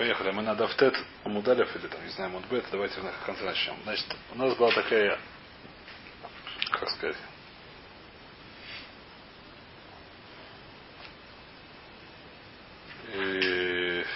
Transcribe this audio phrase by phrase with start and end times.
[0.00, 0.30] Поехали.
[0.30, 0.96] Мы на Дафтет
[1.26, 2.64] Мудалев или там, не знаю, Мудбет.
[2.72, 3.76] Давайте на конце начнем.
[3.82, 5.18] Значит, у нас была такая,
[6.70, 7.16] как сказать,
[13.12, 14.06] и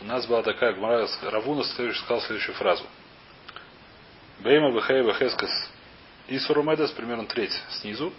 [0.00, 2.84] у нас была такая гмара, Равуна сказал следующую фразу.
[4.40, 5.70] Бейма Бехея Бехескас
[6.26, 8.12] Исурумедас, примерно треть снизу.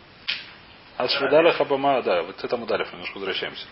[0.95, 3.65] От Шведаля Хабама, да, вот это Мудалев, немножко возвращаемся.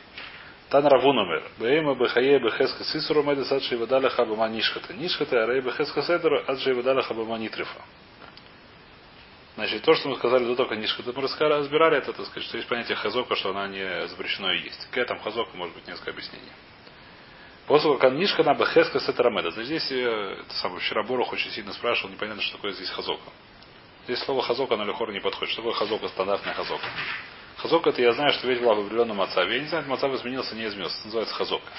[0.70, 1.43] Тан Равунамер.
[1.59, 4.93] Бейма Бехае Бехеска Сисуру Медес Ад Шейвадаля Хабама Нишхата.
[4.93, 7.81] Нишхата Арей Бехеска Седер Ад Шейвадаля Хабама Нитрифа.
[9.55, 12.70] Значит, то, что мы сказали до того, Нишхата, мы разбирали это, так сказать, что есть
[12.70, 14.85] понятие хазока, что она не запрещено и есть.
[14.90, 16.52] Какая там хазока, может быть, несколько объяснений.
[17.65, 19.52] После того, как Нишка на Бехеска Сетарамеда.
[19.63, 23.31] Здесь э, это самое, вчера Борух очень сильно спрашивал, непонятно, что такое здесь хазока.
[24.04, 25.54] Здесь слово хазока на лихор не подходит.
[25.54, 26.85] Что такое хазока, стандартная хазока?
[27.57, 29.55] Хазока это я знаю, что вещь была в определенном отцаве.
[29.55, 30.95] Я не знаю, мацав изменился, не изменился.
[30.98, 31.71] Это называется хазока.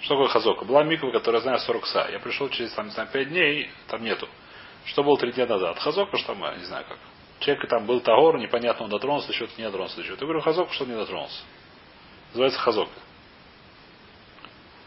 [0.00, 0.64] Что такое хазока?
[0.64, 2.08] Была миква, которая знаю 40 са.
[2.12, 4.28] Я пришел через там, не знаю, 5 дней, там нету.
[4.84, 5.78] Что было 3 дня назад?
[5.78, 6.98] Хазока, что там, не знаю как.
[7.40, 10.22] Человек там был Тагор, непонятно, он дотронулся до чего-то, не дотронулся до чего-то.
[10.22, 11.42] Я говорю, хазока, что не дотронулся.
[12.28, 12.92] Называется хазока.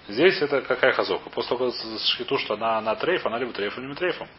[0.08, 1.30] Здесь это какая хазока?
[1.30, 4.30] После того, как шхиту, что она на трейф, она либо трейфом, либо трейфом.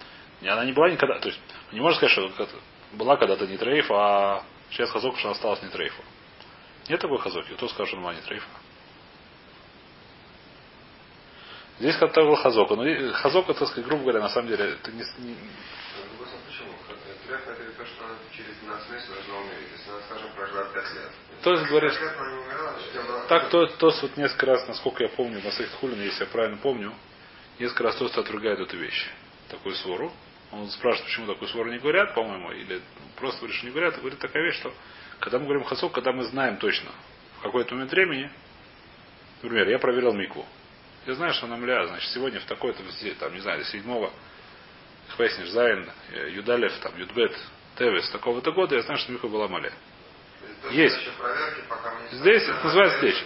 [0.40, 1.18] Она не была никогда.
[1.18, 1.40] То есть,
[1.72, 2.58] не можно сказать, что
[2.92, 6.02] была когда-то не трейф, а сейчас хазока, что осталась не трейфу.
[6.88, 7.52] Нет такой хазоки.
[7.54, 8.48] Кто скажет, что она не трейфа?
[11.78, 12.74] Здесь как-то был хазока.
[12.74, 15.04] Но хазока, так сказать, грубо говоря, на самом деле, это не...
[15.18, 15.36] не...
[17.26, 19.68] Треф это то, что через 12 месяцев должна умереть.
[19.76, 21.10] Если она, скажем, прожила 5 лет.
[21.42, 21.92] То есть говорит,
[23.28, 26.56] так то, то вот несколько раз, насколько я помню, на своих хулин, если я правильно
[26.56, 26.94] помню,
[27.58, 29.10] несколько раз Тост отругает эту вещь,
[29.50, 30.10] такую свору.
[30.52, 32.80] Он спрашивает, почему такую свору не говорят, по-моему, или
[33.16, 33.96] просто говорит, что не говорят.
[33.96, 34.72] И говорит такая вещь, что
[35.20, 36.90] когда мы говорим хасок, когда мы знаем точно,
[37.38, 38.30] в какой-то момент времени,
[39.42, 40.46] например, я проверил микву.
[41.06, 42.82] Я знаю, что она мля, значит, сегодня в такой-то,
[43.18, 44.12] там, не знаю, седьмого,
[45.16, 45.90] Хвесниш, Зайн,
[46.30, 47.36] Юдалев, там, Юдбет,
[47.76, 49.72] Тевес, такого-то года, я знаю, что миква была маля.
[50.70, 51.08] Есть.
[52.12, 53.24] Здесь, это называется здесь.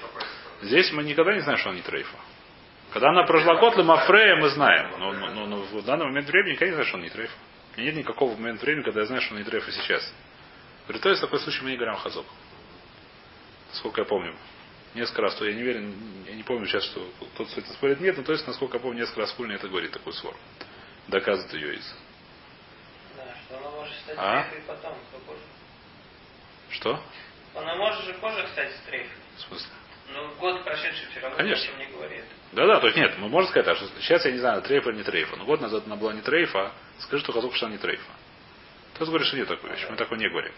[0.63, 2.17] Здесь мы никогда не знаем, что она не трейфа.
[2.93, 4.91] Когда она прожила год Мафрея, мы знаем.
[4.99, 7.35] Но, но, но, в данный момент времени никогда не знаю, что он не трейфа.
[7.79, 10.13] Нет никакого момента времени, когда я знаю, что он не трейфа сейчас.
[10.85, 12.27] Говорит, то есть такой случай мы не говорим хазок.
[13.73, 14.37] Сколько я помню.
[14.95, 15.91] Несколько раз, то я не верю,
[16.27, 17.09] я не помню сейчас, что
[17.39, 17.99] тот с этим спорит.
[18.01, 20.37] Нет, но то есть, насколько я помню, несколько раз Кульни это говорит, такой свор.
[21.09, 21.97] Доказывает ее из.
[23.17, 24.49] Да, что она может стать а?
[24.55, 25.41] и потом, попозже.
[26.69, 27.03] Что?
[27.55, 29.17] Она может же позже стать стрейфой.
[29.37, 29.71] В смысле?
[30.09, 31.77] Ну, год прошедший все равно Конечно.
[31.79, 32.25] не говорит.
[32.53, 34.91] Да, да, то есть нет, мы можем сказать, так, что сейчас я не знаю, трейфа
[34.91, 35.37] или не трейфа.
[35.37, 38.13] Но год назад она была не трейфа, скажи, что только что она не трейфа.
[38.99, 39.87] Ты говоришь, что нет такой вещи.
[39.89, 40.53] Мы такой не говорим.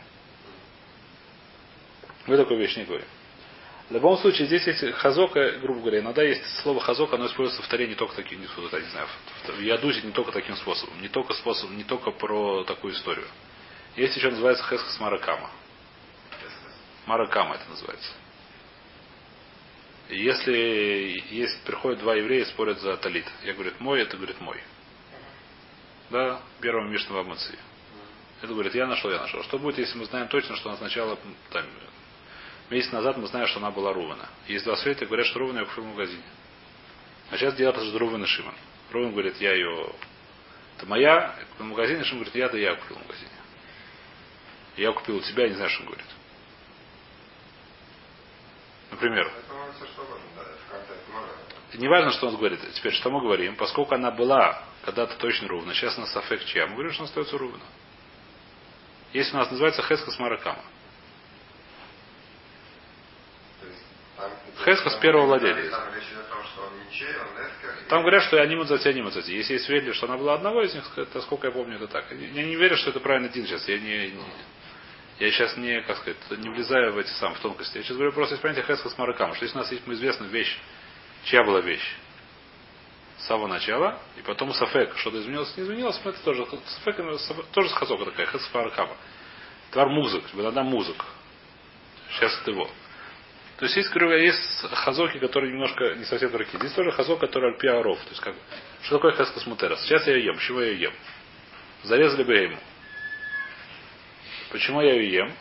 [2.27, 3.07] Мы такую вещь не говорим.
[3.89, 7.69] В любом случае, здесь есть хазока, грубо говоря, иногда есть слово хазок, оно используется в
[7.69, 9.07] таре не только таким, не, не знаю,
[9.47, 13.27] в ядузе не только таким способом, не только способом, не только про такую историю.
[13.95, 15.51] Есть еще называется хесхас маракама.
[17.05, 18.11] Маракама это называется.
[20.09, 23.27] И если есть, приходят два еврея, спорят за талит.
[23.43, 24.61] Я говорю, мой, это говорит мой.
[26.11, 27.59] Да, первого Мишного Амации.
[28.43, 29.43] Это говорит, я нашел, я нашел.
[29.45, 31.19] Что будет, если мы знаем точно, что она сначала,
[31.51, 31.65] там,
[32.69, 34.29] месяц назад мы знаем, что она была Рувана.
[34.47, 36.23] Есть два света, говорят, что Рувана я купил в магазине.
[37.31, 38.55] А сейчас делают это Руван и Шиман.
[38.93, 39.91] Руван говорит, я ее,
[40.77, 43.31] это моя, в магазине, Шиман говорит, я да я купил в магазине.
[44.77, 46.07] Я купил у тебя, не знаю, что он говорит.
[48.95, 49.29] Например.
[51.75, 52.61] Не важно, что он говорит.
[52.75, 53.57] Теперь, что мы говорим?
[53.57, 57.37] Поскольку она была когда-то точно ровно, сейчас она сафек чья, мы говорим, что она остается
[57.37, 57.65] ровно.
[59.13, 60.65] Если у нас называется Хескас Маракама.
[64.65, 65.89] Хескас первого владельца.
[67.89, 69.31] Там говорят, что они мудзати, они мудзати.
[69.33, 72.13] Если есть верили, что она была одного из них, это сколько я помню, это так.
[72.13, 73.67] Я не верю, что это правильно один сейчас.
[73.67, 74.21] Я не, не
[75.19, 77.77] я сейчас не, как сказать, не влезаю в эти самые в тонкости.
[77.77, 80.59] Я сейчас говорю просто из понятия Хескас Маракама, что если у нас есть известная вещь,
[81.25, 81.97] чья была вещь?
[83.19, 86.97] С самого начала, и потом Сафек, что-то изменилось, не изменилось, это тоже Сафек,
[87.53, 88.97] тоже схазока такая, Хескас Маракама.
[89.71, 91.05] Твар музык, иногда музык.
[92.11, 92.69] Сейчас это его.
[93.57, 96.59] То есть есть, говорю, есть хазоки, которые немножко не совсем такие.
[96.59, 97.99] Здесь тоже хазок, который альпиаров.
[98.01, 98.35] То есть как,
[98.83, 99.81] что такое хескас мутерас?
[99.83, 100.39] Сейчас я ее ем.
[100.39, 100.93] Чего я ее ем?
[101.85, 102.59] Зарезали бы я ему.
[104.55, 105.33] Почему я ее ем?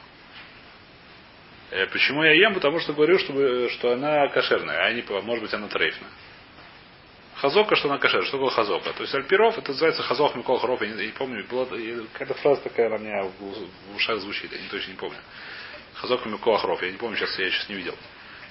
[1.69, 2.56] Э, почему я ем?
[2.56, 6.10] Потому что говорю, чтобы, что она кошерная, а не, может быть, она трейфная.
[7.36, 8.25] Хазока, что она кошерная.
[8.25, 8.92] Что такое хазока?
[8.94, 10.81] То есть альпиров, это называется хазок Микол Хоров.
[10.81, 13.33] Я не, не помню, была, какая-то фраза такая на меня в,
[13.92, 15.19] в ушах звучит, я не точно не помню.
[15.94, 16.81] Хазок Микол Хоров.
[16.81, 17.95] Я не помню, сейчас я сейчас не видел.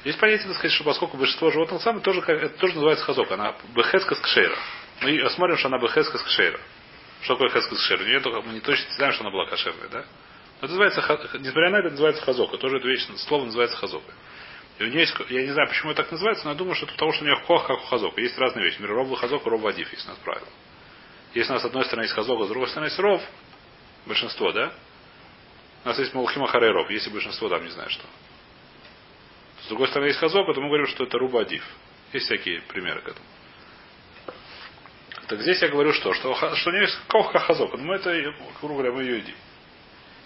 [0.04, 3.32] Есть понятие, так сказать, что поскольку большинство животных самых тоже, это тоже называется хазок.
[3.32, 4.56] Она бехеска с кшейра.
[5.00, 6.60] Мы смотрим, что она бехеска с кшейра.
[7.22, 8.04] Что такое хеска с кшейра?
[8.04, 10.04] Нет, только мы не точно знаем, что она была кошерная, да?
[10.62, 12.56] Но это называется, несмотря на это, называется хазока.
[12.56, 14.12] Тоже это вещь, слово называется хазока.
[14.78, 16.86] И у нее есть, я не знаю, почему это так называется, но я думаю, что
[16.86, 18.20] это потому, что у нее кох, как у хазока.
[18.20, 18.80] Есть разные вещи.
[18.80, 20.46] Миров хазок, ров вадиф, у нас правило.
[21.34, 23.20] Если у нас с одной стороны есть хазок, а с другой стороны есть ров,
[24.06, 24.72] большинство, да?
[25.84, 28.04] У нас есть Малхима Харейров, если большинство там не знает что.
[29.64, 31.64] С другой стороны есть хазок, то мы говорим, что это руба адив.
[32.12, 33.26] Есть всякие примеры к этому.
[35.26, 36.14] Так здесь я говорю что?
[36.14, 37.72] Что, что у нее есть кох как хазок.
[37.72, 38.12] Ну, мы это,
[38.60, 39.34] грубо говоря, мы ее едим.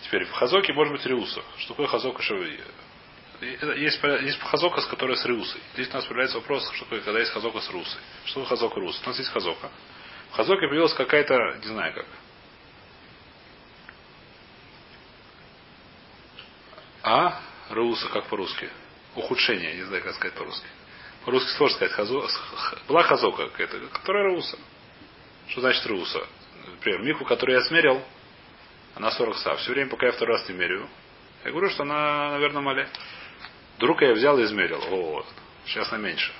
[0.02, 1.43] Теперь в хазоке может быть риуса.
[1.58, 2.60] Что такое хазок шави?
[3.40, 5.60] Есть, есть хазока, с которой с риусой.
[5.75, 8.00] Здесь у нас появляется вопрос, что такое, когда есть хазока с русой.
[8.25, 9.02] Что такое хазок и рус?
[9.04, 9.70] У нас есть хазока.
[10.31, 12.06] В хазоке появилась какая-то, не знаю как.
[17.02, 17.40] А?
[17.70, 18.70] Руса, как по-русски?
[19.14, 20.66] Ухудшение, не знаю, как сказать по-русски.
[21.25, 21.94] По-русски сложно сказать.
[21.94, 22.26] Хазо...
[22.88, 24.58] Была хазока какая-то, которая руса.
[25.49, 26.26] Что значит руса?
[26.66, 28.02] Например, Мику, которую я смерил,
[28.96, 29.54] она 40 са.
[29.56, 30.88] Все время, пока я второй раз не меряю,
[31.44, 32.88] я говорю, что она, наверное, мале.
[33.76, 34.81] Вдруг я взял и измерил.
[34.88, 35.26] Вот.
[35.66, 36.32] Сейчас она меньше.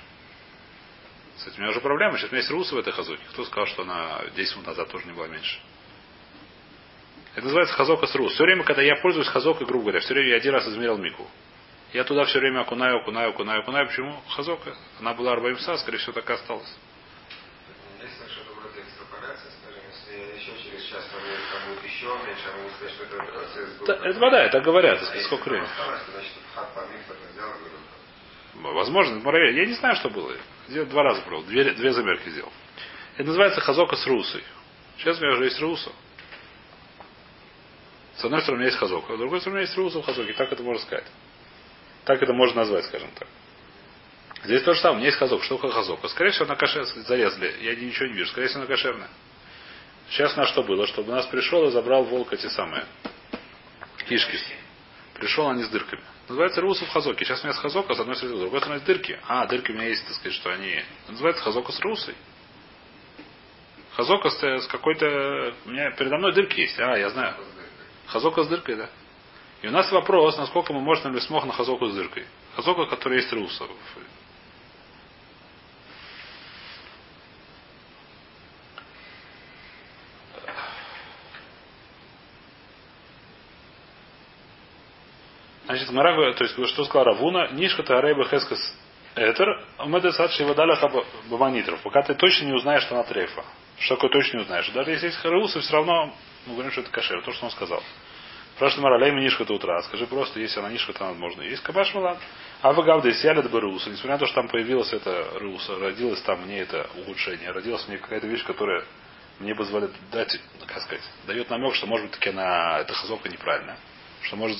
[1.45, 2.17] Этим у меня уже проблема.
[2.17, 3.21] Сейчас у меня есть руса в этой хазоке.
[3.31, 5.59] Кто сказал, что она 10 минут назад тоже не была меньше?
[7.35, 8.33] Это называется хазока с рус.
[8.33, 11.27] Все время, когда я пользуюсь хазокой, грубо говоря, все время я один раз измерил мику.
[11.93, 13.87] Я туда все время окунаю, окунаю, окунаю, окунаю.
[13.87, 14.19] Почему?
[14.29, 14.75] Хазока.
[14.99, 16.75] Она была арбаимса, скорее всего, так и осталась.
[18.01, 22.05] Есть так что-то вроде экстраполяции, скажем, если я еще через час померю, там будет еще
[22.25, 23.87] меньше, а могу сказать, что это процесс был.
[23.87, 25.67] Это, вода, это говорят, А сколько времени.
[26.13, 29.59] значит, хат говорю, Возможно, проверь.
[29.59, 30.33] Я не знаю, что было.
[30.67, 31.47] Я два раза пробовал.
[31.47, 32.51] Две, две замерки сделал.
[33.15, 34.43] Это называется хазока с русой.
[34.97, 35.91] Сейчас у меня уже есть руса.
[38.17, 39.99] С одной стороны, у меня есть хазока, а с другой стороны, у меня есть руса
[40.01, 40.33] в хазоке.
[40.33, 41.05] Так это можно сказать.
[42.05, 43.27] Так это можно назвать, скажем так.
[44.43, 44.95] Здесь то же самое.
[44.95, 45.43] У меня есть хазок.
[45.43, 46.07] Что такое хазока?
[46.07, 46.87] Скорее всего, она кошерная.
[47.03, 47.53] Зарезали.
[47.61, 48.31] Я ничего не вижу.
[48.31, 49.09] Скорее всего, она кошерная.
[50.09, 50.87] Сейчас на что было?
[50.87, 52.85] Чтобы нас пришел и забрал волк эти самые
[54.07, 54.37] кишки.
[55.15, 56.01] Пришел они с дырками.
[56.29, 57.25] Называется русу в хазоке.
[57.25, 59.19] Сейчас у меня с хазока, с одной стороны, с другой стороны дырки.
[59.27, 60.83] А, дырки у меня есть, так сказать, что они...
[61.07, 62.15] Называется хазока с русой.
[63.93, 65.53] Хазока с, с какой-то...
[65.65, 66.79] У меня передо мной дырки есть.
[66.79, 67.35] А, я знаю.
[68.07, 68.89] Хазока с дыркой, да.
[69.61, 72.25] И у нас вопрос, насколько мы можем ли смог на хазоку с дыркой.
[72.55, 73.65] Хазока, которая есть руса.
[85.67, 88.73] Значит, Мара говорит, то есть, что сказал Равуна, Нишка Тарейба Хескас
[89.15, 90.79] Этер, Умеда Садши Вадаля
[91.29, 91.81] Баманитров.
[91.81, 93.43] Пока ты точно не узнаешь, что она трейфа.
[93.77, 94.69] Что такое точно не узнаешь.
[94.69, 96.13] Даже если есть харусы, все равно
[96.45, 97.83] мы говорим, что это кашер, то, что он сказал.
[98.55, 99.81] Спрашивает Мара, лей нишка до утра.
[99.83, 101.41] Скажи просто, если она нишка, то возможно.
[101.41, 102.17] Есть кабаш малан.
[102.61, 103.89] А вы гавда из яля Руса.
[103.89, 107.97] Несмотря на то, что там появилась эта руса, родилось там мне это ухудшение, родилась мне
[107.97, 108.85] какая-то вещь, которая
[109.39, 113.77] мне позволяет дать, как сказать, дает намек, что может быть таки она, эта хазока неправильная.
[114.23, 114.57] Что может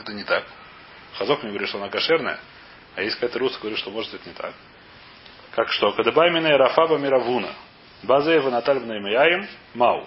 [0.00, 0.44] это не так.
[1.14, 2.38] Хазок мне говорит, что она кошерная,
[2.96, 4.54] а есть какая-то руса говорит, что может это не так.
[5.52, 5.92] Как что?
[5.92, 7.54] Кадабаймина Рафаба Миравуна.
[8.02, 10.06] Базеева Натальбна Имаяем Мау.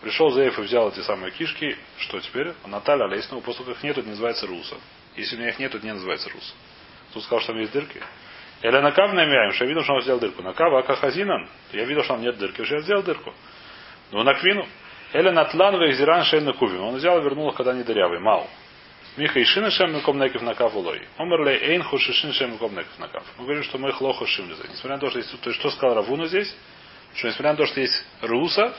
[0.00, 1.76] Пришел Зеев и взял эти самые кишки.
[1.98, 2.52] Что теперь?
[2.66, 4.76] Наталья Алейснова, после как их нету, это называется руса.
[5.16, 6.52] Если у меня их нету, это не называется руса.
[7.12, 8.02] Тут сказал, что там есть дырки.
[8.62, 10.42] Или накав намяем, что я видел, что он сделал дырку.
[10.42, 13.32] Накава Акахазинан, я видел, что там нет дырки, уже я сделал дырку.
[14.10, 14.66] Ну, на квину.
[15.12, 16.82] Или натлан вейзиран шейн на кувим.
[16.82, 18.20] Он взял и вернул их, когда они дырявые.
[18.20, 18.48] Мау.
[19.16, 21.06] Миха и шина шем меком некив накав улой.
[21.18, 23.22] Омерлей эйн хушишин шем меком некив накав.
[23.38, 24.64] Мы говорим, что мы их лохо шимлиза.
[24.68, 26.54] Несмотря на то, что есть, то есть что сказал Равуну здесь,
[27.14, 28.74] что несмотря на то, что есть руса,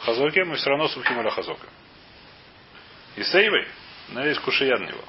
[0.00, 1.66] хазоке, мы все равно сухим аля хазока.
[3.16, 3.66] И сейвой,
[4.10, 5.04] но есть кушаян него.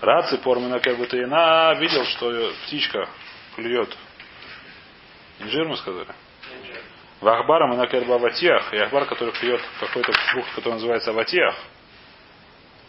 [0.00, 3.08] Раци пормена как будто она видел, что птичка
[3.54, 3.96] клюет.
[5.38, 6.08] Инжир мы сказали.
[7.20, 11.54] В Ахбара мы на аватиях, и Ахбар, который клюет какой-то фрукт, который называется аватиях,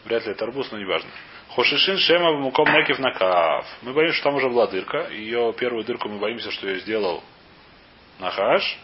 [0.06, 1.10] вряд ли это арбуз, но неважно.
[1.50, 3.66] Хошишин шема муком некив накав.
[3.82, 5.10] Мы боимся, что там уже была дырка.
[5.10, 7.24] Ее первую дырку мы боимся, что ее сделал
[8.20, 8.78] Нахаш.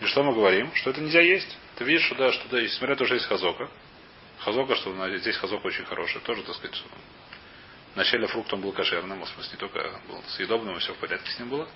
[0.00, 0.72] И что мы говорим?
[0.74, 1.58] Что это нельзя есть.
[1.76, 3.68] Ты видишь, что да, что да, несмотря на то, что есть хазока.
[4.40, 6.20] Хазока, что здесь хазока очень хороший.
[6.20, 6.80] Тоже, так сказать,
[7.94, 11.30] вначале фрукт он был кошерным, в смысле не только был съедобным, и все в порядке
[11.30, 11.68] с ним было.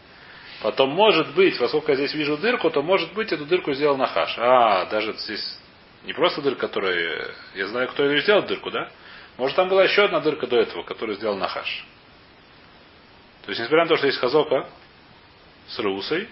[0.60, 4.36] Потом, может быть, поскольку я здесь вижу дырку, то может быть эту дырку сделал Нахаш.
[4.38, 5.58] А, даже здесь
[6.04, 7.34] не просто дырка, которая...
[7.54, 8.90] Я знаю, кто ее сделал дырку, да?
[9.36, 11.84] Может, там была еще одна дырка до этого, которую сделал Нахаш.
[13.42, 14.68] То есть, несмотря на то, что есть хазока
[15.68, 16.28] с русой,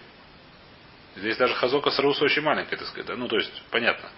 [1.17, 3.17] здесь даже хазока с русой очень маленькая, так сказать, да?
[3.17, 4.11] Ну, то есть, понятно.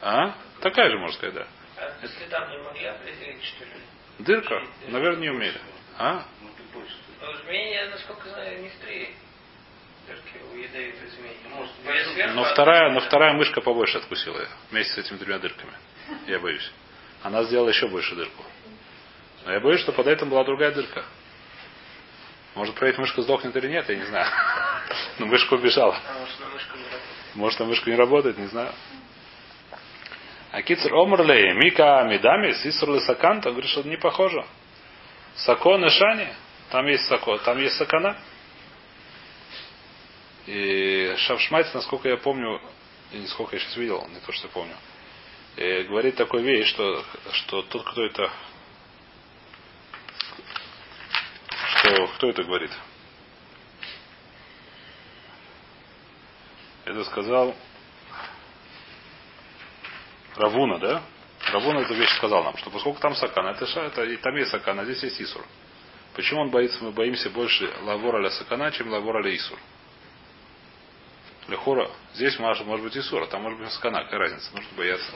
[0.00, 0.34] А?
[0.60, 1.46] Такая же, можно сказать, да.
[1.76, 3.70] А если там не могли определить, что ли?
[4.18, 4.62] Дырка?
[4.88, 5.60] Наверное, не умели.
[5.96, 6.24] А?
[6.42, 8.74] Ну, змеи, я, насколько знаю, не в
[12.34, 14.48] Но одна вторая, но вторая мышка побольше откусила ее.
[14.70, 15.72] Вместе с этими тремя дырками.
[16.26, 16.70] Я боюсь.
[17.22, 18.44] Она сделала еще больше дырку.
[19.44, 21.04] Но я боюсь, что под этим была другая дырка.
[22.54, 24.26] Может, проверить, мышка сдохнет или нет, я не знаю.
[25.18, 25.96] Но мышка убежала.
[25.96, 26.18] А
[27.34, 28.36] может, на мышку не работает.
[28.36, 28.72] Там не знаю.
[30.50, 34.44] А кицер омрлей, мика медами, сисур саканта, говорит, что не похоже.
[35.36, 36.28] Сакон и шани,
[36.70, 38.16] там есть сако, там есть сакана.
[40.48, 42.58] И Шавшмайц, насколько я помню,
[43.12, 44.74] и сколько я сейчас видел, не то, что помню,
[45.56, 48.32] э, говорит такой вещь, что, что тот, кто это,
[51.50, 52.70] что, кто это говорит?
[56.86, 57.54] Это сказал
[60.34, 61.02] Равуна, да?
[61.52, 64.86] Равуна эту вещь сказал нам, что поскольку там сакана, это, это и там есть сакана,
[64.86, 65.44] здесь есть Исур.
[66.14, 69.58] Почему он боится, мы боимся больше лавора ля сакана, чем лавора ля Исур?
[71.48, 75.10] Лехура, здесь может, может быть Исур, а там может быть сакана, какая разница, нужно бояться.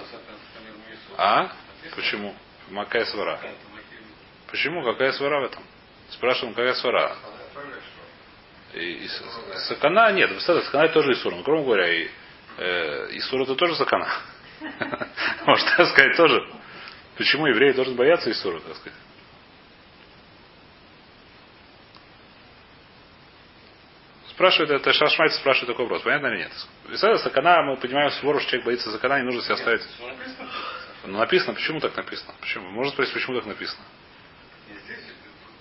[1.19, 1.53] А?
[1.95, 2.35] Почему?
[2.71, 3.39] Макая свара.
[4.51, 4.83] Почему?
[4.83, 5.63] Какая свара в этом?
[6.11, 7.17] Спрашиваем, какая свара?
[8.73, 9.09] И, и
[9.69, 11.35] сакана нет, сакана тоже Исур.
[11.35, 12.09] Но, кроме говоря, и,
[12.57, 14.09] э, Исур это тоже сакана.
[15.47, 16.49] Может так сказать тоже.
[17.17, 18.99] Почему евреи должен бояться Исура, так сказать?
[24.43, 26.03] Спрашивает, это Шашмайт спрашивает такой вопрос.
[26.03, 26.51] Понятно или нет?
[26.85, 29.83] Представляете, сакана, мы понимаем, свору, что человек боится сакана, не нужно себя ставить.
[31.05, 32.35] Ну, написано, почему так написано?
[32.41, 32.69] Почему?
[32.71, 33.85] Можно спросить, почему так написано?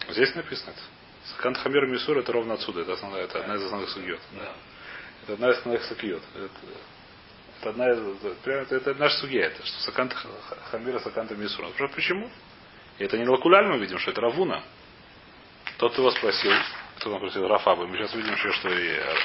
[0.10, 0.82] Здесь написано это.
[1.30, 2.82] Сакан Хамир Мисур это ровно отсюда.
[2.82, 4.20] Это, основная, это одна из основных сугьет.
[4.32, 4.52] Да.
[5.22, 6.24] Это одна из основных сакьет.
[6.34, 6.50] Это,
[7.60, 9.46] это одна из, это, прямо это, это наша сугья.
[9.46, 10.28] Это что Сакант Х-
[10.72, 11.66] Хамира Саканта Мисур.
[11.66, 12.32] Он спрашивает, почему?
[12.98, 14.64] И это не Лакуляль мы видим, что это Равуна.
[15.78, 16.52] Тот его спросил,
[17.02, 17.88] кто там спросил, Рафаба.
[17.88, 19.16] Мы сейчас видим что и э,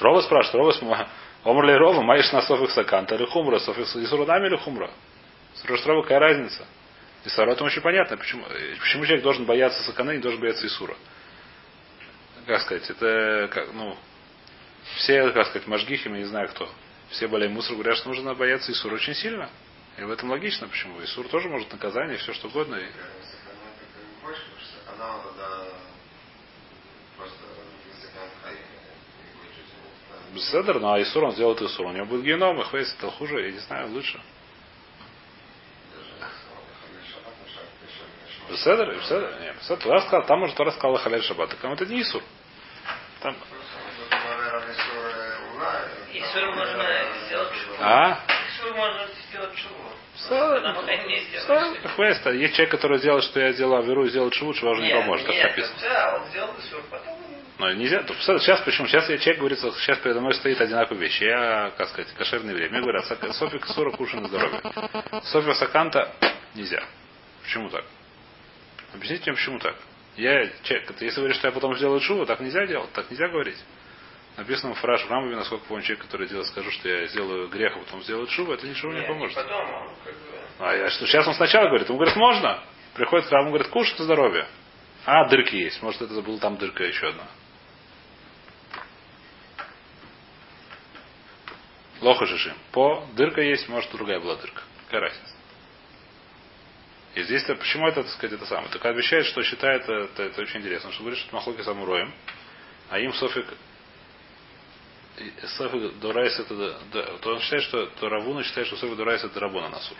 [0.00, 1.08] Рова спрашивает, Рова
[1.44, 4.90] Омрли Рова, маешь на софих Саканта или Хумра, софих Исуранами или Хумра?
[5.54, 6.66] Спрашивает Рова, какая разница?
[7.24, 10.40] И с Аротом очень понятно, почему, э, почему человек должен бояться Сакана и не должен
[10.40, 10.96] бояться Исура.
[12.46, 13.96] Как сказать, это как, ну,
[14.96, 16.68] все, как сказать, мажгихи, я не знаю кто,
[17.10, 19.50] все более мусор говорят, что нужно бояться Исура очень сильно.
[19.98, 21.02] И в этом логично, почему.
[21.04, 22.76] Исур тоже может наказание, все что угодно.
[22.76, 22.88] И...
[24.22, 25.80] больше, потому что сакана он тогда
[27.20, 27.38] просто
[27.86, 29.76] не сакан хай, не будет жизни.
[30.32, 31.86] Беседер, ну а Исур он сделает Исур.
[31.86, 34.20] У него будет геном, и хвейс, это хуже, я не знаю, лучше.
[38.48, 39.82] Беседер, беседер, нет, беседер.
[39.82, 41.50] Тора сказал, там уже Тора сказала халяль шаббат.
[41.50, 42.22] Так это не Исур.
[43.20, 43.36] Там,
[46.12, 46.84] Исур можно
[47.26, 48.18] сделать а?
[48.48, 49.74] Исур можно сделать шву.
[50.14, 51.72] Беседер, Когда мы не сделаем.
[51.74, 54.82] беседер, хвейс, а есть человек, который сделал, что я сделал Аверу, сделал Чуву, чего уже
[54.82, 55.78] не поможет, как нет, написано.
[55.80, 57.19] Да, он сделал Исур, потом
[57.60, 58.02] Но нельзя.
[58.02, 58.86] то представь, Сейчас почему?
[58.88, 61.24] Сейчас я человек говорит, сейчас передо мной стоит одинаковые вещи.
[61.24, 62.70] Я, как сказать, кошерный еврей.
[62.70, 64.60] Мне говорят, сак- Софик 40 кушай на здоровье.
[65.24, 66.10] Софик Саканта
[66.54, 66.82] нельзя.
[67.42, 67.84] Почему так?
[68.94, 69.76] Объясните мне, почему так?
[70.16, 73.28] Я человек, это если говоришь, что я потом сделаю шуву, так нельзя делать, так нельзя
[73.28, 73.62] говорить.
[74.38, 77.76] Написано в фраж в Рамбове, насколько помню, человек, который делает, скажу, что я сделаю грех,
[77.76, 79.36] а потом сделаю шуву, это ничего не нет, поможет.
[79.36, 80.20] потом он как бы...
[80.60, 82.58] А я что, сейчас он сначала говорит, ему говорит, можно.
[82.94, 84.46] Приходит к Раму, говорит, кушай на здоровье.
[85.04, 85.82] А, дырки есть.
[85.82, 87.24] Может, это была там дырка еще одна.
[92.00, 92.54] Лоха шишим.
[92.72, 94.62] По дырка есть, может, другая была дырка.
[94.86, 95.34] Какая разница?
[97.14, 98.70] И здесь -то, почему это, так сказать, это самое?
[98.70, 102.12] Так обещает, что считает, это, это очень интересно, что говорит, что Махлоки самуроем,
[102.88, 103.46] а им Софик
[105.58, 106.78] Софик Дурайс это,
[107.20, 109.96] то он считает, что то Равуна считает, что Софик Дурайс это Рабуна Насур.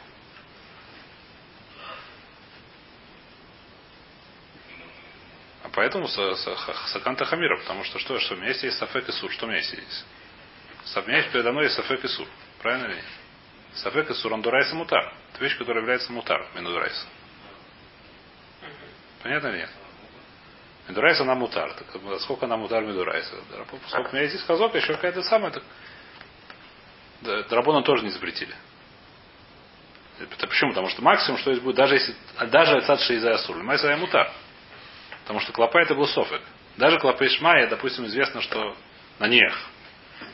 [5.62, 9.30] А поэтому Саканта Хамира, потому что что, что у меня есть, есть Сафек и Сур.
[9.30, 9.74] Что у меня есть?
[10.84, 12.26] Со- У меня есть передо мной Сафек и Сур.
[12.62, 13.00] Правильно ли?
[13.74, 15.12] Сафек и Сур, он Дурайса Мутар.
[15.32, 17.06] Это вещь, которая является Мутар, Минудурайса.
[19.22, 19.70] Понятно ли нет?
[20.88, 21.72] Медурайса на мутар.
[21.74, 23.36] Так, э, сколько на мутар Медурайса?
[23.88, 25.52] Сколько у меня здесь хазок, еще какая-то самая.
[25.52, 25.62] Так...
[27.48, 28.54] Драбона тоже не запретили.
[30.18, 30.70] Это почему?
[30.70, 32.14] Потому что максимум, что здесь будет, даже если
[32.50, 34.30] даже Ацад Шейза Асур, Майса Мутар.
[35.22, 36.42] Потому что клопа это был софек.
[36.76, 38.76] Даже клопа Ишмая, допустим, известно, что
[39.18, 39.56] на нех.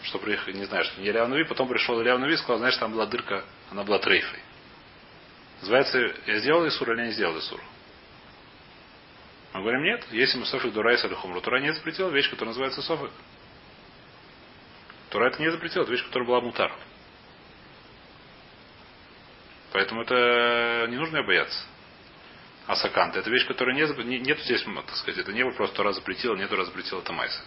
[0.03, 2.77] Что приехали, не знаю, что не Илья Нави, потом пришел Илья Нави и сказал, знаешь,
[2.77, 4.41] там была дырка, она была трейфой.
[5.61, 7.61] Называется, я сделал Исур или не сделал Исур?
[9.53, 12.83] Мы говорим, нет, если мы Софик Дурайс или Хумру, Тура не запретила вещь, которая называется
[12.83, 13.11] Софик.
[15.09, 16.73] Тура это не запретила, это вещь, которая была мутар.
[19.73, 21.65] Поэтому это не нужно бояться.
[22.67, 25.97] А саканта это вещь, которая нет, нет здесь, так сказать, это не вопрос, то раз
[25.97, 27.41] запретил, нету раз запретил, это майса.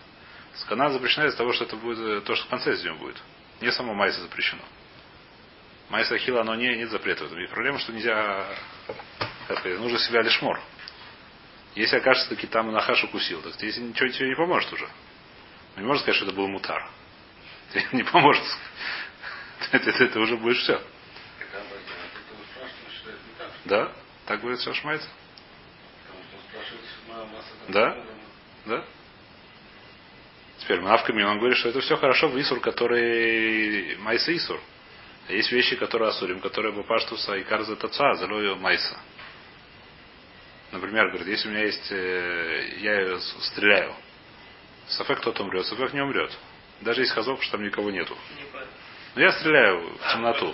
[0.56, 3.18] Скана запрещена из-за того, что это будет э, то, что в конце с ним будет.
[3.62, 4.62] Не само майса запрещено.
[5.90, 7.26] Майса хила, оно не, нет запрета.
[7.26, 8.46] И проблема, что нельзя,
[9.48, 10.60] как сказать, нужно себя лишь мор.
[11.76, 14.88] Если окажется, таки там Нахаш укусил, так здесь ничего тебе не поможет уже.
[15.78, 16.90] Не можно сказать, что это был мутар.
[17.74, 18.44] Тебе не поможет.
[19.72, 20.82] Это, это, это уже будет все.
[23.66, 23.92] Да?
[24.26, 25.02] Так говорит Шашмайц?
[27.68, 28.04] Да?
[28.66, 28.86] Да?
[30.60, 34.60] Теперь Мавками он говорит, что это все хорошо в Исур, который Майса Исур.
[35.28, 39.00] А есть вещи, которые Асурим, которые бы Паштуса и Карза Таца, Залою Майса.
[40.72, 43.96] Например, говорит, если у меня есть, э, я стреляю,
[44.88, 46.36] Сафек кто-то умрет, Сафек не умрет.
[46.82, 48.16] Даже есть хазок, что там никого нету.
[49.16, 50.54] Но я стреляю в темноту.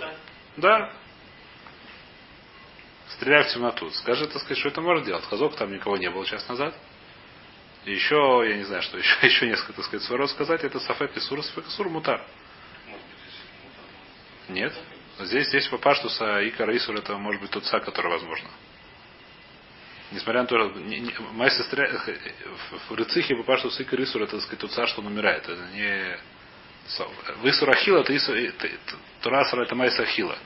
[0.56, 0.92] Да.
[3.08, 3.90] Стреляю в темноту.
[3.90, 5.24] Скажи, так сказать, что это может делать.
[5.24, 6.74] Хазок там никого не было час назад.
[7.86, 11.16] И еще, я не знаю, что еще, еще несколько, так сказать, сваров сказать, это Сафек
[11.16, 12.20] и Сур, Сафек и Сур Мутар.
[14.48, 14.74] Нет.
[15.20, 18.48] Здесь, здесь по Паштуса и Караисур это может быть тот са, который возможно.
[20.10, 20.80] Несмотря на то, что
[21.32, 22.00] Майса стреляет,
[22.88, 25.48] в Рыцихе по Паштусу и Караисур это, так сказать, тот са, что он умирает.
[25.48, 26.18] Это не...
[27.42, 28.68] Высур Ахила, это
[29.22, 30.36] Турасара, это Майса Ахила.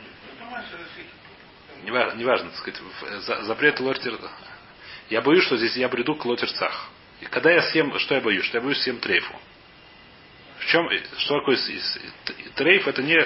[1.85, 4.19] Неважно, неважно, так сказать, запрет лортер.
[5.09, 6.91] Я боюсь, что здесь я приду к лотерцах.
[7.21, 8.45] И когда я съем, что я боюсь?
[8.47, 9.35] Что я боюсь съем трейфу.
[10.59, 11.59] В чем, что такое
[12.55, 12.87] трейф?
[12.89, 13.17] Это не...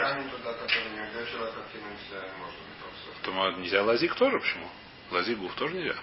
[3.23, 4.69] То нельзя лазик тоже, почему?
[5.11, 5.97] Лазик гуф тоже нельзя.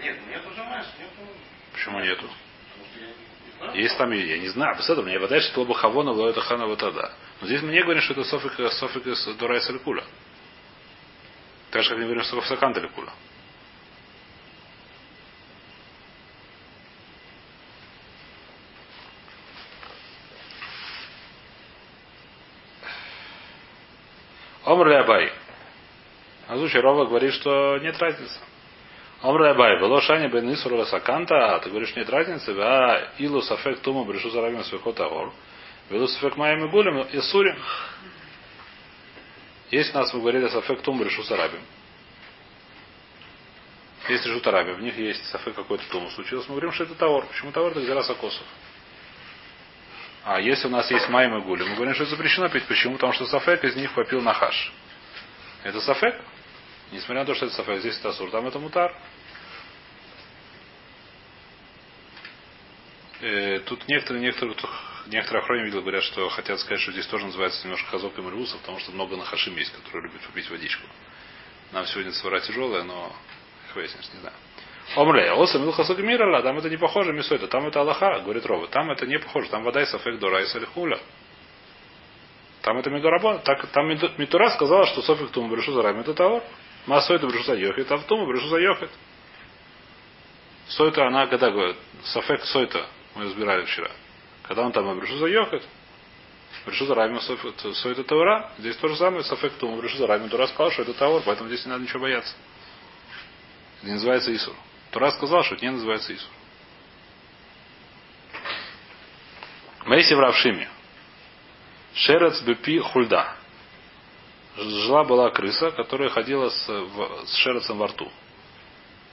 [0.00, 1.30] Нет, нету же нету.
[1.72, 2.30] Почему нету?
[3.74, 6.78] Есть там, я не знаю, без этого мне вода, что лоба хавона, лоба хана вот
[6.78, 7.12] тогда.
[7.40, 10.04] Но здесь мы не говорим, что это софика, софика с дурай салькуля.
[11.70, 13.12] Так же, как не говорим, что в сакан далекуля.
[24.64, 25.32] Омр Абай.
[26.66, 28.38] Азучи Рова говорит, что нет разницы.
[29.22, 29.78] Омр Абай.
[29.80, 34.30] Было шани бен Исура Саканта, а ты говоришь, нет разницы, а илу сафек тума брешу
[34.30, 35.32] зарабим свехот агор.
[35.90, 37.56] Велу сафек маем и гулем и сурим.
[39.72, 41.60] У нас, мы говорили, сафек тума брешу зарабим.
[44.08, 46.46] Есть решут араби, в них есть сафек какой-то туму случилось.
[46.48, 47.26] Мы говорим, что это тавор.
[47.26, 47.72] Почему тавор?
[47.72, 48.44] Это гзера сакосов.
[50.24, 52.64] А если у нас есть майм и гули, мы говорим, что это запрещено пить.
[52.66, 52.94] Почему?
[52.94, 54.72] Потому что Сафек из них попил нахаш.
[55.62, 56.16] Это Сафек.
[56.92, 58.94] Несмотря на то, что это Сафек, здесь это Асур, там это Мутар.
[63.20, 64.56] Э, тут некоторые, некоторые,
[65.06, 68.56] некоторые охране видел, говорят, что хотят сказать, что здесь тоже называется немножко хазок и мальвуса,
[68.58, 70.86] потому что много нахашим есть, которые любят попить водичку.
[71.72, 73.12] Нам сегодня свара тяжелая, но
[73.68, 74.36] их выяснишь, не знаю.
[74.94, 78.90] Омре, оса милхасук мира, там это не похоже мисойта, там это Аллаха, говорит Рова, там
[78.92, 81.00] это не похоже, там вода и сафек дора и салихуля.
[82.66, 83.38] Там это Мидораба.
[83.44, 86.42] Так, там Митура сказала, что Софик Туму брешу за Рами это Тавор.
[86.86, 88.90] Масой это брешу за Йохит, а в Туму брешу за Йохит.
[90.68, 93.90] Сойта она когда говорит, Сафек Сойта, мы разбирали вчера.
[94.42, 95.62] Когда он там брешу за Йохит,
[96.64, 100.46] брешу за Рами Сойта Тавора, здесь то же самое, Сафек Туму брешу за Рами, Тура
[100.46, 102.34] сказал, что это Тавор, поэтому здесь не надо ничего бояться.
[103.82, 104.54] Не называется Исур.
[104.92, 106.30] Тура сказал, что это не называется Исур.
[109.86, 110.68] Мейси в Равшиме.
[111.94, 113.36] Шерец бепи хульда.
[114.56, 118.10] Жила была крыса, которая ходила с, в, с шерецем во рту.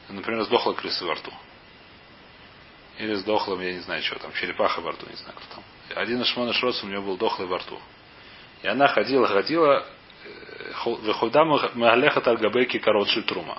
[0.10, 1.32] Например, сдохла крыса во рту.
[2.98, 5.64] Или сдохла, я не знаю, что там, черепаха во рту, не знаю, кто там.
[5.96, 7.80] Один из шмона шроц у нее был дохлый во рту.
[8.62, 9.86] И она ходила, ходила,
[10.86, 13.58] выхуда магалеха таргабеки корот шильтрума.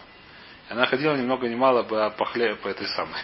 [0.71, 3.21] И она ходила ни много ни мало по, по хлеб, по этой самой,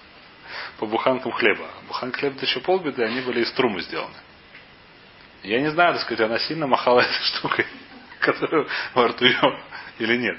[0.78, 1.68] по буханкам хлеба.
[1.88, 4.16] Буханки хлеба это еще полбеды, они были из трумы сделаны.
[5.42, 7.66] Я не знаю, так сказать, она сильно махала этой штукой,
[8.32, 9.24] которую во рту
[9.98, 10.38] или нет.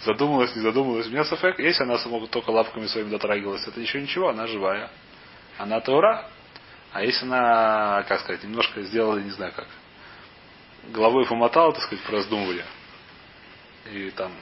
[0.00, 1.06] Задумалась, не задумалась.
[1.06, 4.90] У меня софек, если она только лапками своими дотрагивалась, это еще ничего, она живая.
[5.58, 6.28] Она Таура.
[6.92, 9.66] А если она, как сказать, немножко сделала, не знаю как,
[10.90, 12.64] головой помотала, так сказать, по раздумыванию,
[13.92, 14.32] и там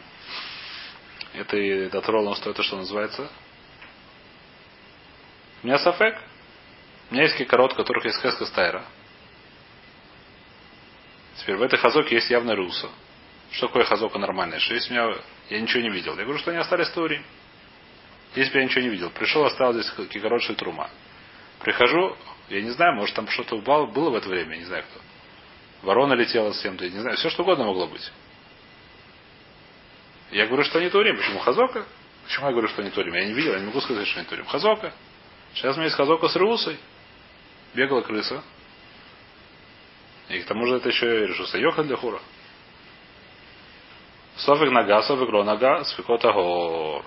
[1.34, 3.28] это и дотронулась то, это что называется.
[5.62, 6.18] У меня софек.
[7.10, 8.84] У меня есть кикорот, у которых есть хэска стайра.
[11.38, 12.88] Теперь в этой хазоке есть явная руса.
[13.52, 14.58] Что такое хазока нормальная?
[14.58, 15.16] Что если меня
[15.50, 16.16] я ничего не видел.
[16.16, 17.10] Я говорю, что они остались в
[18.34, 19.10] Если бы я ничего не видел.
[19.10, 20.90] Пришел, оставил здесь кикорот трума.
[21.60, 22.16] Прихожу,
[22.48, 25.00] я не знаю, может там что-то было в это время, я не знаю кто.
[25.82, 28.12] Ворона летела с кем-то, я не знаю, все что угодно могло быть.
[30.32, 31.16] Я говорю, что они Турим.
[31.16, 31.86] Почему Хазока?
[32.24, 33.14] Почему я говорю, что они Турим?
[33.14, 34.44] Я не видел, я не могу сказать, что они Турим.
[34.46, 34.92] Хазока.
[35.54, 36.78] Сейчас у меня есть Хазока с Русой.
[37.74, 38.42] Бегала крыса.
[40.28, 42.20] И к тому же это еще и Решуса Йоха для Хура.
[44.36, 47.04] Софик нога, софик ро нога, свекота гор.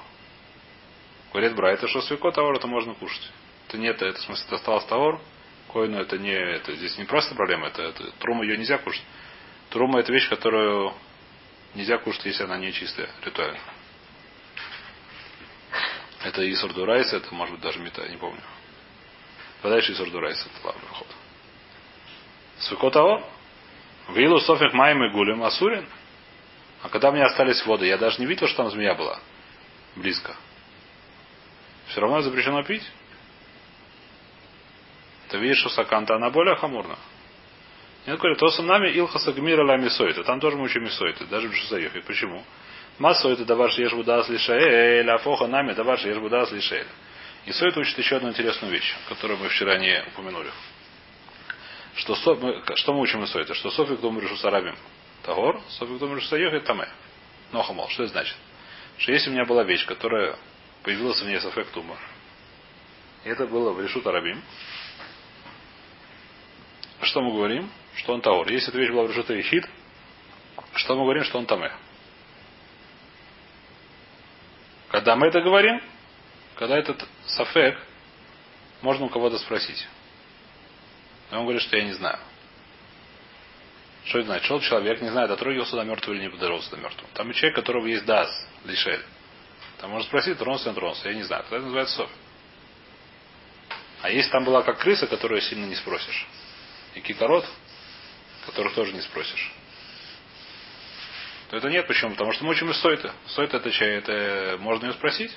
[1.31, 3.29] Говорит Брайта, что свекота гор это можно кушать.
[3.67, 5.21] Это нет, это в смысле это осталось тавор.
[5.67, 9.03] Койну это не, это здесь не просто проблема, это, это труму ее нельзя кушать.
[9.69, 10.93] Трума это вещь, которую
[11.75, 13.59] нельзя кушать, если она не чистая, ритуально.
[16.23, 18.41] Это Исур Дурайс, это может быть даже мета, не помню.
[19.61, 21.07] Подальше Исур Дурайс, это ладно, ход.
[22.59, 23.23] Свекотао,
[24.09, 25.85] Вилу Софик Майм и Гулем Асурин.
[26.81, 29.19] А когда меня остались воды, я даже не видел, что там змея была.
[29.95, 30.35] Близко.
[31.87, 32.83] Все равно запрещено пить.
[35.29, 36.97] Ты видишь, что саканта, она более хамурна.
[38.07, 40.23] Нет, говорит, то нами Илхаса Гмира ла Мисойта.
[40.23, 42.01] Там тоже мы учим Мисойта, даже в Шусаехе.
[42.01, 42.43] Почему?
[42.97, 46.87] Массо это давар еш будас лишаэль, а фоха нами давар еш будас лишаэль.
[47.45, 50.49] И Сойт учит еще одну интересную вещь, которую мы вчера не упомянули.
[51.95, 53.53] Что, со, мы, что мы учим из Сойта?
[53.53, 54.75] Что Софик дом решу сарабим
[55.23, 56.87] тагор, Софик дом решу саехет таме.
[57.51, 57.89] Нохамал.
[57.89, 58.35] Что это значит?
[58.97, 60.37] Что если у меня была вещь, которая
[60.83, 61.97] появилась в ней Софек тума,
[63.23, 64.41] это было в решу тарабим,
[67.01, 67.69] что мы говорим?
[67.95, 68.49] Что он тагор.
[68.49, 69.67] Если эта вещь была в решу тарихит,
[70.75, 71.71] что мы говорим, что он таме?
[74.89, 75.81] Когда мы это говорим,
[76.55, 77.77] когда этот сафек,
[78.81, 79.87] можно у кого-то спросить.
[81.31, 82.19] И он говорит, что я не знаю.
[84.05, 84.47] Что это значит?
[84.47, 87.09] Шел человек, не знаю, дотрогивался до мертвого или не дотрогивался до мертвого.
[87.13, 88.29] Там и человек, которого есть дас,
[88.65, 89.03] лишель.
[89.79, 91.09] Там можно спросить, тронулся, не тронулся.
[91.09, 91.43] Я не знаю.
[91.43, 92.09] Тогда это называется соф.
[94.01, 96.27] А если там была как крыса, которую сильно не спросишь.
[96.95, 97.45] И кикорот,
[98.45, 99.51] которых тоже не спросишь.
[101.49, 101.87] То это нет.
[101.87, 102.11] Почему?
[102.11, 103.13] Потому что мы учим из Сойта.
[103.27, 105.35] Сойта это это можно ее спросить?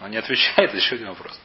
[0.00, 1.38] Она не отвечает, еще один вопрос.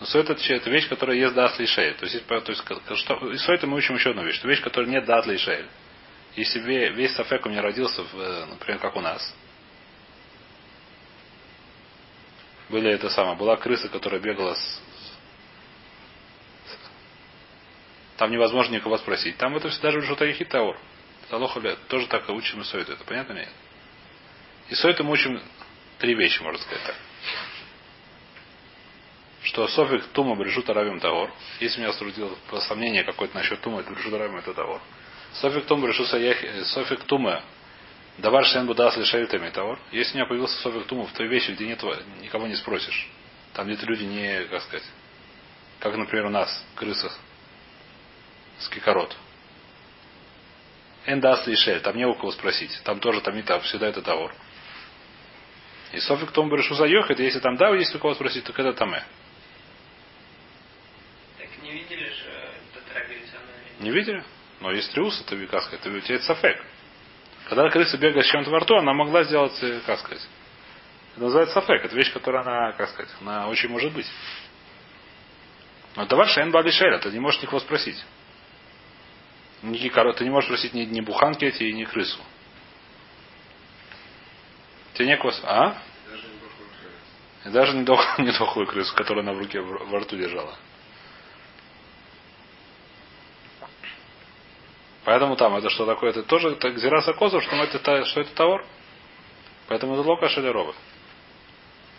[0.00, 1.92] Но Сойта это, это вещь, которая есть дат лишей.
[1.94, 2.64] То есть, то есть
[3.00, 4.36] что, из Сойта мы учим еще одну вещь.
[4.36, 5.66] Что вещь, которая нет дат лишей.
[6.36, 9.34] Если весь сафек у меня родился, в, например, как у нас,
[12.68, 14.82] были это самое, была крыса, которая бегала с,
[18.16, 19.36] там невозможно никого спросить.
[19.36, 20.78] Там это даже Жутарихи Таур.
[21.30, 22.92] Талоха тоже так учим и Сойту.
[22.92, 23.48] Это понятно нет?
[24.68, 25.40] И Сойту мы учим
[25.98, 26.96] три вещи, можно сказать так.
[29.44, 31.32] Что Софик Тума Брешут Аравим Таор.
[31.60, 34.80] Если меня струдило сомнение какое-то насчет Тума, это Брешут Аравим это Таор.
[35.34, 37.42] Софик Тума Брешут Софик Тума
[38.18, 39.78] Давар Шен Будас Лишавитами Таор.
[39.92, 41.82] Если у меня появился Софик Тума в той вещи, где нет,
[42.20, 43.08] никого не спросишь.
[43.52, 44.84] Там где-то люди не, как сказать,
[45.78, 47.18] как, например, у нас, крысах,
[48.58, 49.16] с кикорот.
[51.06, 52.80] Эндас Лишель, там не у кого спросить.
[52.84, 54.34] Там тоже, там не там, всегда это Таор.
[55.92, 58.94] И Софик Том Берешу заехает, если там да, если у кого спросить, то это там
[58.94, 59.02] э.
[61.38, 63.36] Так не видели же дотрагиваться
[63.84, 64.24] Не видели?
[64.60, 66.64] Но есть триус, это как сказать, это у тебя это сафек.
[67.50, 70.26] Когда крыса бегает с чем-то во рту, она могла сделать, э, как сказать,
[71.12, 71.84] это называется сафек.
[71.84, 74.06] Это вещь, которая она, как сказать, она очень может быть.
[75.96, 78.02] Но это ваш Энбалишеля, ты не можешь никого спросить.
[79.92, 80.14] Коровы.
[80.14, 82.18] Ты не можешь спросить ни, ни буханки эти, ни крысу.
[84.94, 85.32] Тебе некого...
[85.42, 85.76] А?
[87.44, 90.56] И даже не, дох, не дохлую крысу, которая она в руке во рту держала.
[95.04, 96.10] Поэтому там это что такое?
[96.10, 98.64] Это тоже так зираса козов, что это, что это товар.
[99.68, 100.74] Поэтому это лока шелеровы.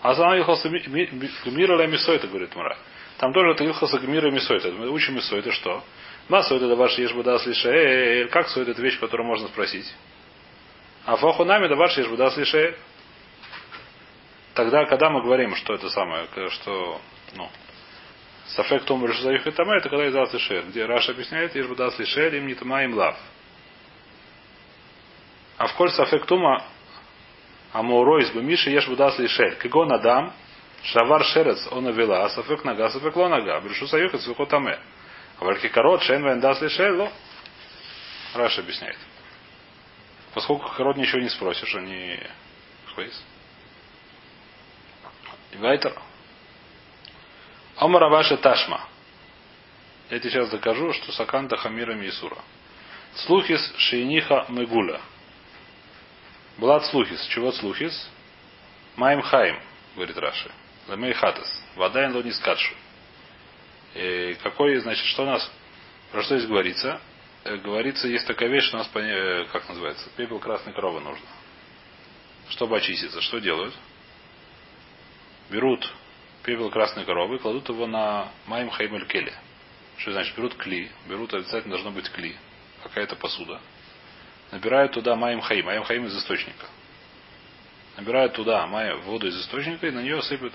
[0.02, 2.78] А за Илхаса Гмира Ля это говорит Мара.
[3.18, 4.72] Там тоже это Илхаса Гмира Мисой.
[4.72, 5.84] Мы учим это что?
[6.30, 8.28] Массу это ваш ешбуда слишаэль.
[8.30, 9.94] Как стоит эта вещь, которую можно спросить?
[11.06, 12.76] А фоху нами да ваш ешбуда слишаэль.
[14.56, 17.02] Тогда, когда мы говорим, что это самое, что,
[17.36, 17.50] ну,
[18.48, 22.54] Сафек том решает это это когда издал слишер, где Раша объясняет, ешбуда слишер, им не
[22.54, 23.18] тама им лав.
[25.58, 26.64] А в коль сафек тума
[27.74, 29.56] амурой из бумиши ешь буда слишер.
[29.56, 30.34] Кого надам,
[30.84, 34.80] шавар шерец он авила, сафек нага, сафек ло нага, брешу саюхет свекот аме.
[35.40, 37.12] А вальки корот, шен вендас лишело.
[38.36, 38.98] Раша объясняет.
[40.34, 42.20] Поскольку корот ничего не спросишь, они...
[42.94, 43.24] Хвейс.
[45.56, 45.98] Вайтер.
[47.78, 48.88] Омара ваша ташма.
[50.10, 52.38] Я тебе сейчас докажу, что Саканта Хамира Мисура.
[53.16, 55.02] Слухис Шейниха Мегуля.
[56.58, 57.22] Блад слухис.
[57.28, 58.10] Чего слухис?
[58.96, 59.60] Маем Хаим,
[59.96, 60.52] говорит Раши.
[60.88, 61.64] Ламей Хатас.
[61.76, 62.74] Вода не скачу.
[63.96, 65.52] И какой, значит, что у нас,
[66.12, 67.02] про что здесь говорится?
[67.44, 68.90] Говорится, есть такая вещь, что у нас,
[69.52, 71.26] как называется, пепел красной коровы нужно.
[72.50, 73.74] чтобы очиститься, что делают?
[75.50, 75.92] Берут
[76.46, 79.34] пепел красной коровы, кладут его на Майм Хаймель Келе.
[79.98, 80.36] Что значит?
[80.36, 82.36] Берут кли, берут, обязательно должно быть кли,
[82.84, 83.60] какая-то посуда.
[84.52, 86.68] Набирают туда Майм Хаим, Майм Хаим из источника.
[87.98, 90.54] Набирают туда майм, воду из источника и на нее сыпят.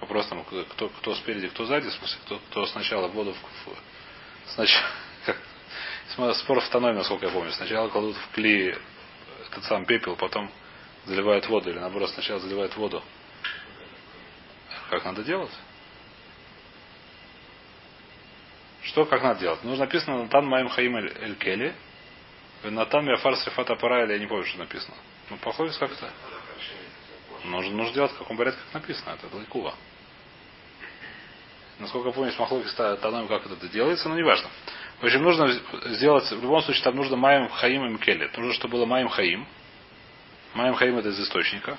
[0.00, 4.52] Вопрос там, кто, кто спереди, кто сзади, в смысле, кто, кто сначала воду в, в
[4.52, 7.50] сначала, спор автономии, насколько я помню.
[7.52, 8.76] Сначала кладут в кли
[9.50, 10.50] этот сам пепел, потом
[11.04, 13.02] заливают воду, или наоборот, сначала заливают воду.
[14.94, 15.50] Как надо делать?
[18.82, 19.64] Что, как надо делать?
[19.64, 21.74] Нужно написано Натан Маим Хаим Эль Кели.
[22.62, 24.94] Натан Миафар Срифата Пара, или я не помню, что написано.
[25.30, 26.08] Ну, похоже как-то.
[27.42, 29.18] Нужно, нужно делать в каком порядке, как написано.
[29.20, 29.74] Это Лайкува.
[31.80, 34.48] Насколько я помню, с Махлоки Таном, как это делается, но неважно.
[35.00, 35.50] В общем, нужно
[35.96, 38.30] сделать, в любом случае, там нужно Маем Хаим и Мкеле.
[38.36, 39.44] Нужно, чтобы было Маем Хаим.
[40.54, 41.76] Маем Хаим это из источника.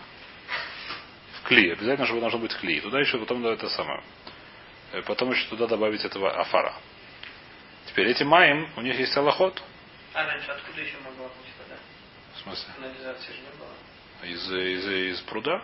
[1.45, 1.71] Кли.
[1.71, 2.81] Обязательно, чтобы должно быть кли.
[2.81, 4.03] Туда еще потом это самое.
[4.91, 6.73] Э, потом еще туда добавить этого афара.
[7.87, 9.61] Теперь эти маем, у них есть аллоход.
[10.13, 11.79] А раньше откуда еще могла быть вода?
[12.33, 12.73] В смысле?
[12.75, 14.33] Канализации же не было.
[14.33, 15.61] Из, из, из пруда?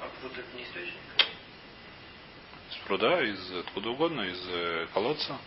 [0.00, 1.00] А пруд это не источник?
[2.70, 5.38] Из пруда, из откуда угодно, из э, колодца.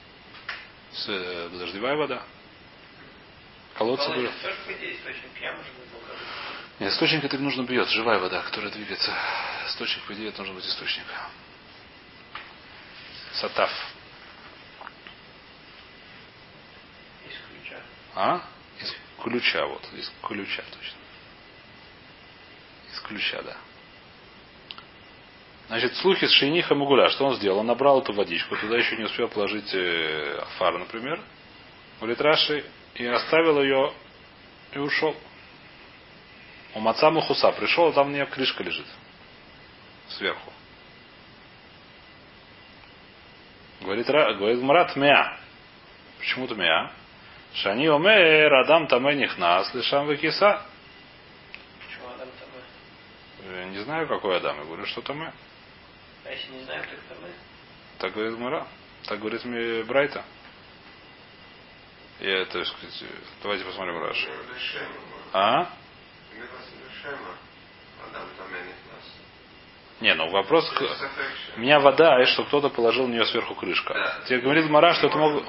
[0.94, 2.24] С, э, дождевая вода.
[3.76, 4.28] Колодцы были.
[4.42, 5.30] Тоже, по идее, источник.
[5.40, 5.87] Я, может быть,
[6.80, 9.12] Нет, источник это нужно бьет, живая вода, которая двигается.
[9.68, 11.06] Источник, по идее, это должен быть источник.
[13.34, 13.72] Сатав.
[17.26, 17.82] Из ключа.
[18.16, 18.42] А?
[18.80, 19.82] Из ключа, вот.
[19.94, 20.98] Из ключа, точно.
[22.92, 23.58] Из ключа, да.
[25.68, 27.10] Значит, слухи с Шейниха Магуля.
[27.10, 27.60] Что он сделал?
[27.60, 31.20] Он набрал эту водичку, туда еще не успел положить э, фар, например,
[32.00, 32.64] в литраши,
[32.96, 33.94] и оставил ее
[34.74, 35.16] и ушел.
[36.78, 38.86] У Маца Мухуса пришел, а там у нее крышка лежит.
[40.10, 40.54] Сверху.
[43.82, 45.40] Говорит, говорит Марат Мя.
[46.20, 46.92] Почему Тмя?
[47.56, 50.62] Шани омер Адам Таме Нихнас Лишам Векиса.
[51.80, 53.58] Почему Адам Таме?
[53.60, 54.60] Я не знаю, какой Адам.
[54.60, 55.34] Я говорю, что Таме.
[56.26, 57.34] А если не знаю, кто Таме?
[57.98, 58.68] Так говорит Мара.
[59.06, 60.24] Так говорит мне Брайта.
[62.20, 63.04] Я, так сказать,
[63.42, 64.28] давайте посмотрим Раш.
[65.34, 65.70] А?
[70.00, 70.72] Не, ну вопрос...
[71.56, 73.94] У меня вода, и что кто-то положил в нее сверху крышка.
[73.94, 74.26] Да.
[74.28, 75.44] Тебе говорит Мара, что это могут...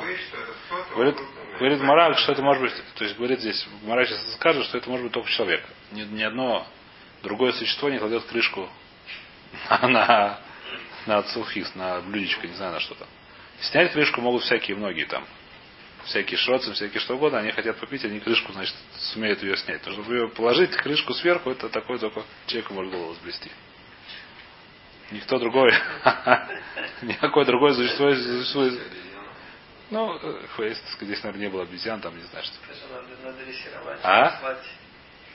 [0.95, 1.17] Говорит,
[1.59, 2.73] говорит Мара, что это может быть...
[2.95, 5.63] То есть говорит здесь, Мара сейчас скажет, что это может быть только человек.
[5.93, 6.67] Ни, ни одно
[7.23, 8.69] другое существо не кладет крышку
[9.71, 10.41] на, на,
[11.07, 13.09] на цухис, на блюдечко, не знаю на что там.
[13.61, 15.27] Снять крышку могут всякие, многие там.
[16.09, 18.75] Всякие шроцы, всякие что угодно, они хотят попить, они крышку, значит,
[19.13, 19.83] сумеют ее снять.
[19.83, 23.51] То, чтобы ее положить крышку сверху, это такой только человеку может голову сблести.
[25.11, 25.71] Никто другой,
[27.03, 28.81] никакое другое существо существует.
[29.91, 32.55] Ну, э, здесь, наверное, не было обезьян, там не знаю что.
[34.03, 34.59] А?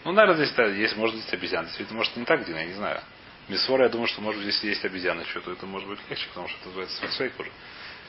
[0.05, 1.67] Ну, наверное, здесь да, есть, может быть, обезьяны.
[1.67, 3.01] Действительно, может, не так, Дина, я не знаю.
[3.47, 6.57] Мисфора, я думаю, что, может если есть обезьяны, что-то это может быть легче, потому что
[6.59, 7.51] это называется свейк уже.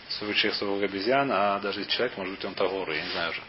[0.09, 3.43] Человек, свой обезьян, а даже человек, может быть, он того я не знаю уже.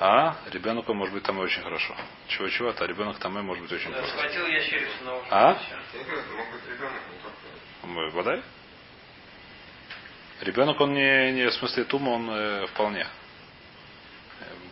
[0.00, 0.36] А?
[0.50, 1.94] Ребенок, может быть, там и очень хорошо.
[2.28, 4.08] Чего-чего, а ребенок там и может быть очень плохо.
[4.08, 5.28] Схватил ящерицу на уши.
[5.30, 5.58] А?
[7.84, 8.42] Мы- Вода?
[10.40, 13.06] Ребенок, он не, не в смысле тума, он э, вполне.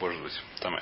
[0.01, 0.81] Может быть, там и.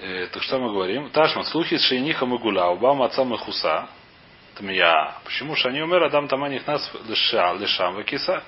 [0.00, 1.10] Э, так что мы говорим?
[1.10, 3.88] Ташма, слухи с шейниха мыгуля, убам отца махуса,
[4.56, 5.14] тмия.
[5.24, 8.42] Почему шани умер, адам тама них нас лиша, лишам вакиса.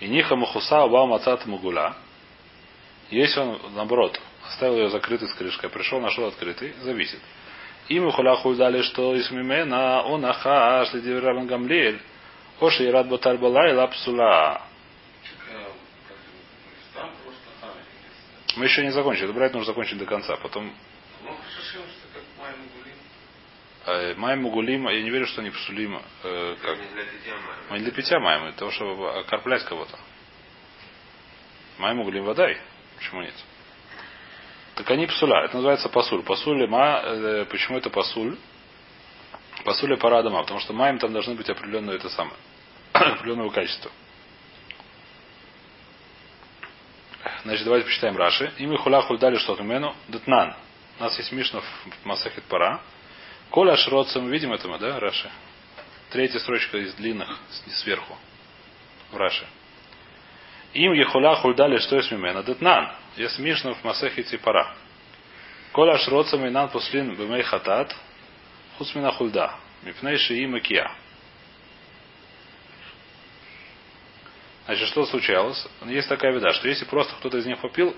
[0.00, 1.94] И ниха махуса, убам отца мыгуля.
[3.10, 7.20] Если он, наоборот, оставил ее закрытой с крышкой, пришел, нашел открытый, зависит.
[7.88, 12.00] И хулаху дали, что из мимена он ахаш лидивирабан гамлиэль.
[12.60, 14.62] Оши и рад бала и лапсула.
[18.56, 19.26] Мы еще не закончили.
[19.26, 20.36] Это брать нужно закончить до конца.
[20.36, 20.72] Потом
[21.22, 22.96] Ну, шашим, что как Майя Мугулин.
[23.88, 26.02] Э, Май Мугулима, я не верю, что они псулима.
[26.22, 26.78] Э, как?
[26.78, 28.38] Не для питья мая.
[28.38, 29.98] Мы для того, чтобы окорплять кого-то.
[31.78, 32.58] Май Мугулим водай.
[32.96, 33.34] Почему нет?
[34.74, 35.44] Так они псуля.
[35.44, 36.22] Это называется пасуль.
[36.22, 38.36] Пасуль ма, э, почему это пасуль?
[39.64, 42.36] Пасуль пара дома, потому что маем там должны быть определенное это самое.
[42.92, 43.90] определенного качества.
[47.42, 48.52] Значит, давайте почитаем Раши.
[48.58, 50.54] Ими хуля хульдали что мену датнан.
[50.98, 52.80] У нас есть Мишна в Масахет Пара.
[53.50, 55.30] Коля шроцем, мы видим это да, Раши?
[56.10, 57.38] Третья строчка из длинных,
[57.82, 58.16] сверху.
[59.10, 59.46] В Раши.
[60.74, 62.92] Им ехуля хульдали что есть мимена датнан.
[63.16, 64.74] Есть Мишна в Масехите Пара.
[65.72, 67.94] Коля шроцам и нан пуслин бемей хатат,
[68.76, 70.90] хусмина хульда, мипней шии макия.
[74.66, 75.66] Значит, что случалось?
[75.86, 77.96] Есть такая беда, что если просто кто-то из них попил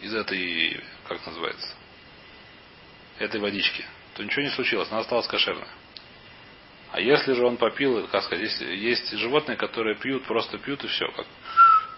[0.00, 1.74] из этой, как называется,
[3.18, 3.84] этой водички,
[4.16, 5.68] то ничего не случилось, она осталась кошерная.
[6.90, 10.88] А если же он попил, как сказать, есть, есть животные, которые пьют, просто пьют и
[10.88, 11.26] все, как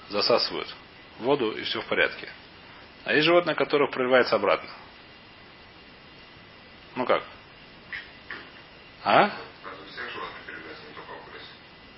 [0.08, 0.74] засасывают
[1.20, 2.28] воду и все в порядке.
[3.04, 4.68] А есть животные, которых проливается обратно.
[6.96, 7.22] Ну как?
[9.04, 9.30] А?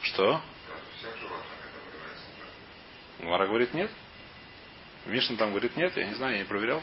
[0.03, 0.43] Что?
[3.21, 3.91] Мара говорит нет.
[5.07, 6.83] Мишна там говорит нет, я не знаю, я не проверял.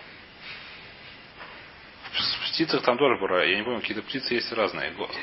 [2.58, 3.44] Птицах там тоже пора.
[3.44, 4.92] Я не помню, какие-то птицы есть разные.
[4.92, 5.14] Что хотя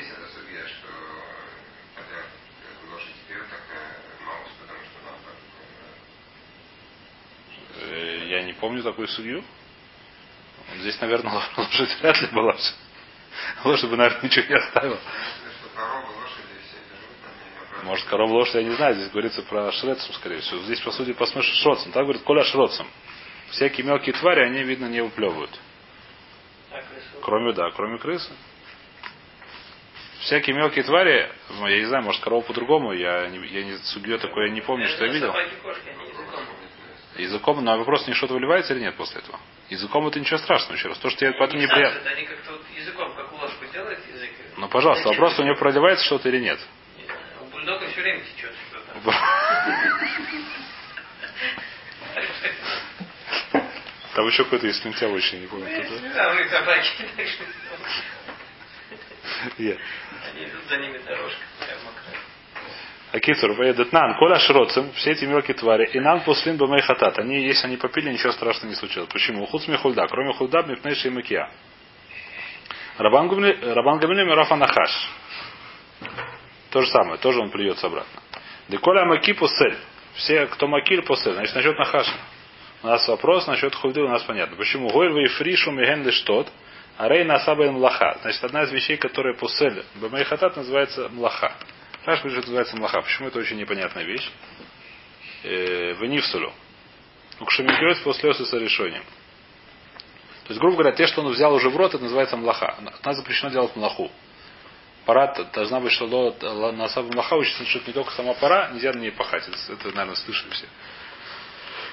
[7.81, 9.43] э, Э, Я не помню такую судью.
[10.77, 12.55] Здесь, наверное, лошадь вряд ли была.
[13.65, 14.99] Лошадь бы, наверное, ничего не оставила.
[17.83, 18.95] Может, корова лошадь, я не знаю.
[18.95, 20.61] Здесь говорится про шрецом, скорее всего.
[20.61, 21.91] Здесь, по сути, по смыслу шроцем.
[21.91, 22.87] Так говорит, коля шроцем.
[23.49, 25.51] Всякие мелкие твари, они, видно, не выплевывают.
[27.25, 27.27] А?
[27.27, 28.31] Кроме, да, кроме крысы.
[30.21, 34.17] Всякие мелкие твари, ну, я не знаю, может, корова по-другому, я не, я не судью
[34.17, 35.33] такое, я не помню, что я видел.
[37.17, 37.63] Языком.
[37.63, 39.39] Но вопрос, не что-то выливается или нет после этого.
[39.69, 40.97] Языком это ничего страшного, еще раз.
[40.99, 41.99] То, что я потом неприятно.
[41.99, 42.61] сасывают, Они как-то вот.
[44.57, 46.59] Ну, пожалуйста, вопрос, у него проливается что-то или нет.
[46.97, 47.05] Не
[47.41, 49.11] У бульдога все время течет что-то.
[54.15, 56.13] Там еще какой-то есть слюнтя очень, не помню, кто это.
[56.13, 56.89] Да, у них собаки.
[57.17, 57.43] так что
[59.57, 59.77] Е.
[60.33, 61.39] Они идут за ними дорожка.
[63.11, 67.19] Акицур, Детнан, Коля Шроцем, все эти мелкие твари, и нам пуслин бамей хатат.
[67.19, 69.09] Они, если они попили, ничего страшного не случилось.
[69.09, 69.45] Почему?
[69.47, 71.49] Хуцми хульда, кроме хульда, мипнейши и макия.
[72.97, 75.09] Рабан Гамилем и Рафа Нахаш.
[76.69, 78.21] То же самое, тоже он плюется обратно.
[78.69, 79.77] Деколя маки пусель.
[80.15, 81.33] Все, кто макиль пусель.
[81.33, 82.13] Значит, насчет Нахаша.
[82.83, 84.55] У нас вопрос насчет хульды у нас понятно.
[84.57, 84.89] Почему?
[84.89, 86.51] Гойль вы фришу миген штот,
[86.97, 88.17] а рей насаба млаха.
[88.21, 91.55] Значит, одна из вещей, которая пусель бамей хатат, называется млаха.
[92.05, 93.01] Раш говорит, называется млаха.
[93.01, 94.29] Почему это очень непонятная вещь?
[95.43, 96.53] Э, в нифсулю.
[97.39, 99.03] Укшемикрет после с решением.
[100.43, 102.75] То есть, грубо говоря, те, что он взял уже в рот, это называется млаха.
[103.03, 104.11] Нас запрещено делать млаху.
[105.05, 106.07] Пора т- должна быть, что
[106.71, 109.43] на самом млаха учится, что не только сама пора, нельзя на ней пахать.
[109.47, 110.67] Это, наверное, слышали все.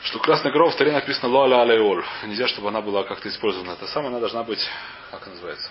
[0.04, 2.04] Что красная корова в таре написано лоаля аля оль.
[2.24, 3.72] Нельзя, чтобы она была как-то использована.
[3.72, 4.60] Это самое, она должна быть,
[5.10, 5.70] как она называется?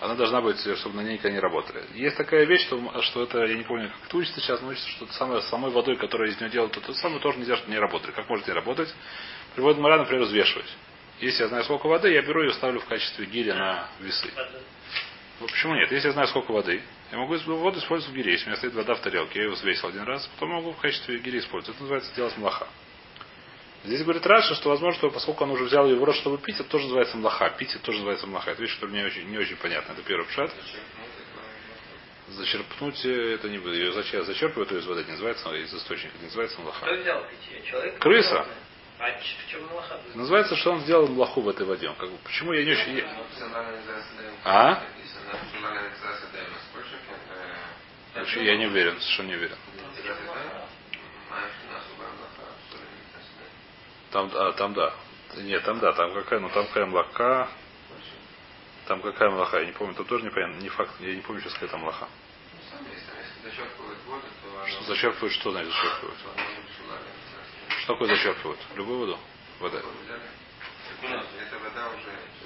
[0.00, 1.82] Она должна быть, чтобы на ней никогда не работали.
[1.94, 4.88] Есть такая вещь, что, что это, я не помню, как это учится сейчас, но учится,
[4.90, 7.72] что это самое, самой водой, которая из нее делают, то, то самое тоже нельзя, чтобы
[7.72, 8.12] не работали.
[8.12, 8.94] Как может не работать?
[9.54, 10.68] Приводит Мара, например, взвешивать.
[11.20, 14.28] Если я знаю, сколько воды, я беру ее ставлю в качестве гири на весы.
[15.40, 15.90] Ну, почему нет?
[15.90, 16.82] Если я знаю, сколько воды,
[17.14, 18.32] я могу воду использовать в гире.
[18.32, 20.80] Если у меня стоит вода в тарелке, я ее взвесил один раз, потом могу в
[20.80, 21.76] качестве гири использовать.
[21.76, 22.66] Это называется делать млаха.
[23.84, 26.56] Здесь говорит Раша, что возможно, что поскольку он уже взял ее в рот, чтобы пить,
[26.58, 27.50] это тоже называется млаха.
[27.50, 28.50] Пить это тоже называется млаха.
[28.50, 29.92] Это вещь, которая мне очень, не очень понятна.
[29.92, 30.50] Это первый пшат.
[32.30, 33.76] Зачерпнуть это не будет.
[33.76, 36.84] Ее зачер- зачерпывают ее из воды, это не называется из источника, это называется млаха.
[36.84, 37.22] Кто взял?
[37.70, 37.98] Человек?
[38.00, 38.46] Крыса.
[38.98, 40.00] А в чем малаха?
[40.14, 41.88] Называется, что он сделал млаху в этой воде.
[41.88, 43.04] Он как бы, почему я не очень...
[44.44, 44.82] А?
[45.02, 47.44] Если национализация даем использовать, это...
[48.13, 49.56] Вообще, я не уверен, что не уверен.
[54.10, 54.94] Там, а, там да.
[55.36, 57.48] Нет, там да, там какая, ну там какая млака.
[58.86, 61.40] Там какая млаха, я не помню, тут тоже не понятно, не факт, я не помню
[61.40, 62.06] сейчас какая там млаха.
[64.66, 66.18] Что зачерпывают, что значит зачерпывают?
[67.80, 68.60] Что такое зачерпывают?
[68.76, 69.18] Любую воду?
[69.60, 69.80] Вода.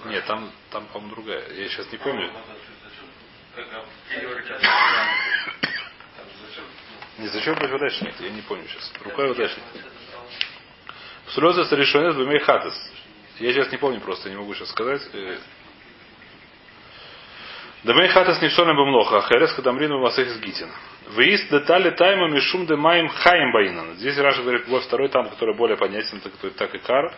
[0.06, 1.52] Нет, там, там, по-моему, другая.
[1.52, 2.32] Я сейчас не помню.
[3.54, 4.60] Как в теории Там
[6.46, 6.64] зачем?
[7.18, 8.92] Не зачерпывать вода еще нет, я не помню сейчас.
[9.04, 9.84] Рукой вода еще нет.
[11.28, 12.74] Слезы с решенец бемей хатас.
[13.38, 15.02] Я сейчас не помню просто, не могу сейчас сказать.
[15.12, 15.38] Э,
[17.84, 20.68] Дамей хатас не псолем бемлоха, ахерес кадамрину масехис гитин.
[21.10, 23.94] Выезд детали тайма мишум де маем хаем баинан.
[23.96, 27.14] Здесь Раша говорит, вот второй там, который более понятен, так, так и кар.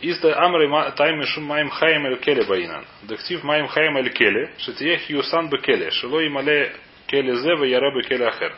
[0.00, 2.84] Из де амры тайм мишум маем хаем эль келе баинан.
[3.02, 6.74] Дектив маем хаем эль келе, шетиех юсан бе келе, шело и мале
[7.06, 8.54] келе зе ве яре бе келе ахер.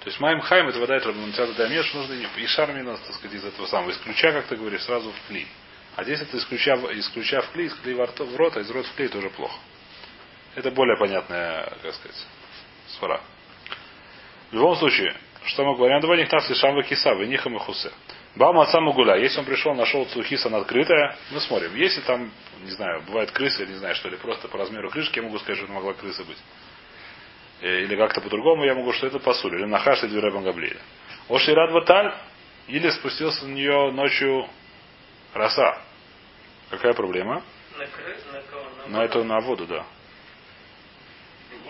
[0.00, 3.36] То есть маем хаем это вода, это рабанутиада дамеш, нужно и шар минус, так сказать,
[3.36, 3.90] из этого самого.
[3.90, 5.46] Исключа, как ты говоришь, сразу в кли.
[5.96, 8.70] А здесь это исключа, исключа в кли, из кли во рот, в рот, а из
[8.70, 9.58] рот в кли тоже плохо.
[10.54, 12.26] Это более понятная, как сказать,
[12.98, 13.20] свара.
[14.50, 16.00] В любом случае, Что мы говорим?
[16.00, 17.90] Два них там слышам киса, вы нихам и хусе.
[18.36, 19.16] Бам отца гуля.
[19.16, 21.74] Если он пришел, нашел цухиса открытая, мы смотрим.
[21.74, 22.30] Если там,
[22.62, 25.58] не знаю, бывает крыса, не знаю, что ли, просто по размеру крышки, я могу сказать,
[25.58, 26.38] что могла крыса быть.
[27.60, 29.54] Э, или как-то по-другому, я могу, что это посуль.
[29.54, 30.80] Или нахаш, или дверей бангаблиля.
[31.28, 32.14] Оши рад ваталь,
[32.68, 34.48] или спустился на нее ночью
[35.34, 35.78] роса.
[36.70, 37.42] Какая проблема?
[37.78, 38.16] На, кры...
[38.32, 38.64] на кого?
[38.86, 39.84] На, На это на воду, да.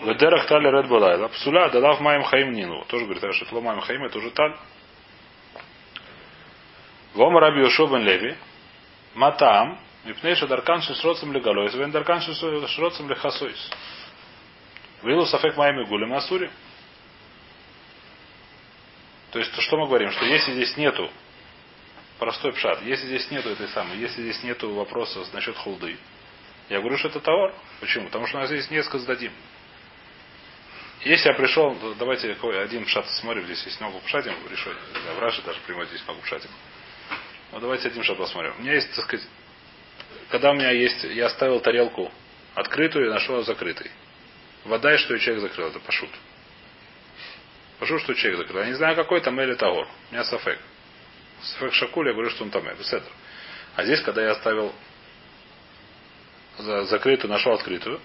[0.03, 1.27] Ведерах тали ред балайла.
[1.27, 2.83] Псуля дала в моем хаим нину.
[2.85, 4.55] Тоже говорит, что это маем хаим, это уже таль.
[7.13, 8.35] Вом раби Йошуа бен Леви.
[9.13, 9.79] Матам.
[10.05, 11.73] Мипней шадаркан шишроцем легалойс.
[11.75, 13.71] Вен даркан шишроцем лехасойс.
[15.03, 16.51] Вилу сафек моими гулем асури.
[19.31, 20.11] То есть, что мы говорим?
[20.11, 21.09] Что если здесь нету
[22.19, 25.97] простой пшат, если здесь нету этой самой, если здесь нету вопроса насчет хулды,
[26.69, 27.53] я говорю, что это товар.
[27.79, 28.05] Почему?
[28.05, 29.31] Потому что у нас здесь несколько сдадим.
[31.03, 34.77] Если я пришел, давайте один пшат смотрим, здесь есть много пшатим решать.
[35.15, 36.49] В Раше даже прямой здесь много пшатим.
[37.51, 38.53] Ну давайте один пшат посмотрим.
[38.59, 39.27] У меня есть, так сказать,
[40.29, 42.11] когда у меня есть, я оставил тарелку
[42.53, 43.89] открытую и нашел закрытой.
[44.65, 46.09] Вода и что и человек закрыл, это пашут.
[47.79, 48.61] Пашут, что человек закрыл.
[48.61, 49.87] Я не знаю, какой там или тагор.
[50.09, 50.59] У меня сафек.
[51.41, 53.09] Сафек шакуль, я говорю, что он там беседр.
[53.75, 54.73] А здесь, когда я оставил
[56.57, 57.99] за- закрытую, нашел открытую,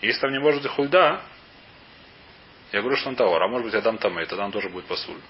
[0.00, 1.20] если там не может быть хульда,
[2.72, 5.20] я говорю, что он товар, а может быть Адам Таме, тогда он тоже будет посуль.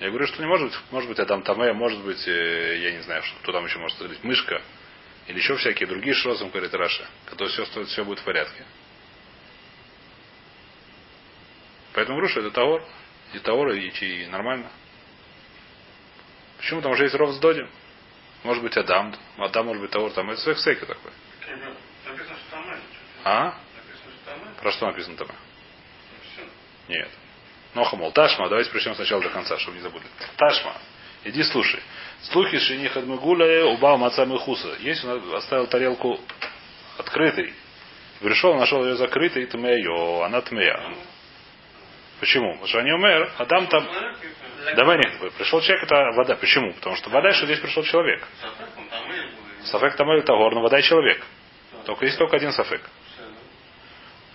[0.00, 3.02] Я говорю, что не может быть, может быть Адам Таме, может быть, э, я не
[3.02, 4.60] знаю, кто там еще может сказать, мышка,
[5.28, 8.64] или еще всякие другие шрозом, говорит Раша, которые все, все будет в порядке.
[11.92, 12.82] Поэтому что это товар,
[13.32, 14.70] и товар, и, и нормально.
[16.58, 16.80] Почему?
[16.80, 17.68] Потому что есть ров с Додим.
[18.44, 20.40] Может быть Адам, Адам может быть товар, там это
[20.86, 21.12] такой.
[22.06, 22.80] Написано, что там это.
[23.24, 23.44] А?
[23.44, 24.60] Написано, что там это.
[24.60, 25.28] Про что написано там?
[26.32, 26.42] Все.
[26.88, 27.10] Нет.
[27.74, 30.04] Ноха, мол, Ташма, давайте причем сначала до конца, чтобы не забыли.
[30.36, 30.74] Ташма,
[31.24, 31.80] иди слушай.
[32.22, 34.76] Слухи шиних адмыгуля убал маца мыхуса.
[34.80, 36.20] Если он оставил тарелку
[36.98, 37.54] открытой,
[38.20, 40.94] пришел, нашел ее закрытой, тмея, она тмея.
[42.20, 42.52] Почему?
[42.52, 43.88] Потому что они умер, Адам там...
[44.76, 46.36] Давай нет, пришел человек, это вода.
[46.36, 46.72] Почему?
[46.74, 48.26] Потому что вода, что здесь пришел человек.
[49.64, 51.24] Сафек там или тагор, но вода и человек.
[51.86, 52.82] Только есть только один сафек.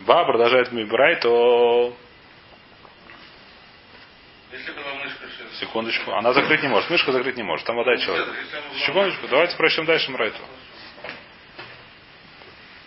[0.01, 1.95] Ба продолжает Мибрай, то
[5.59, 6.11] Секундочку.
[6.11, 6.89] Она закрыть не может.
[6.89, 7.65] Мышка закрыть не может.
[7.65, 8.27] Там вода и человек.
[8.85, 9.27] Секундочку.
[9.27, 10.39] Давайте прочтем дальше Мрайту.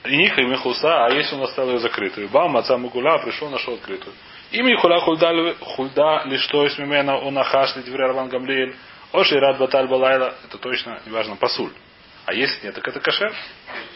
[0.05, 2.29] И Ниха и Мехуса, а если он оставил ее закрытую?
[2.29, 4.15] Бам, отца Мугула, пришел, нашел открытую.
[4.51, 8.75] Имя хула хульда, лишь то есть мимена он ахаш лидвре Раван Гамлиэль.
[9.13, 10.35] Оши рад баталь балайла.
[10.45, 11.73] Это точно, неважно, пасуль.
[12.25, 13.33] А если нет, так это кашер.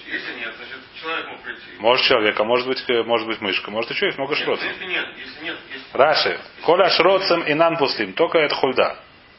[0.07, 1.63] Если нет, значит, человек мог прийти.
[1.79, 4.65] Может человек, а может быть, может быть мышка, может еще есть много Нет, шротов.
[4.65, 5.97] Если нет, если нет, если...
[5.97, 6.41] Раши.
[6.65, 8.13] Коля шроцем и нан пустым.
[8.15, 8.97] Только это хульда.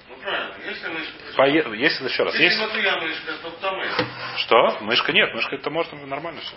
[0.10, 1.14] Ну правильно, если мышка.
[1.36, 2.36] Пое- Если еще раз.
[2.36, 4.06] Если матуя мышка, то там это.
[4.38, 4.78] Что?
[4.82, 5.34] Мышка нет.
[5.34, 6.56] Мышка это может нормально все.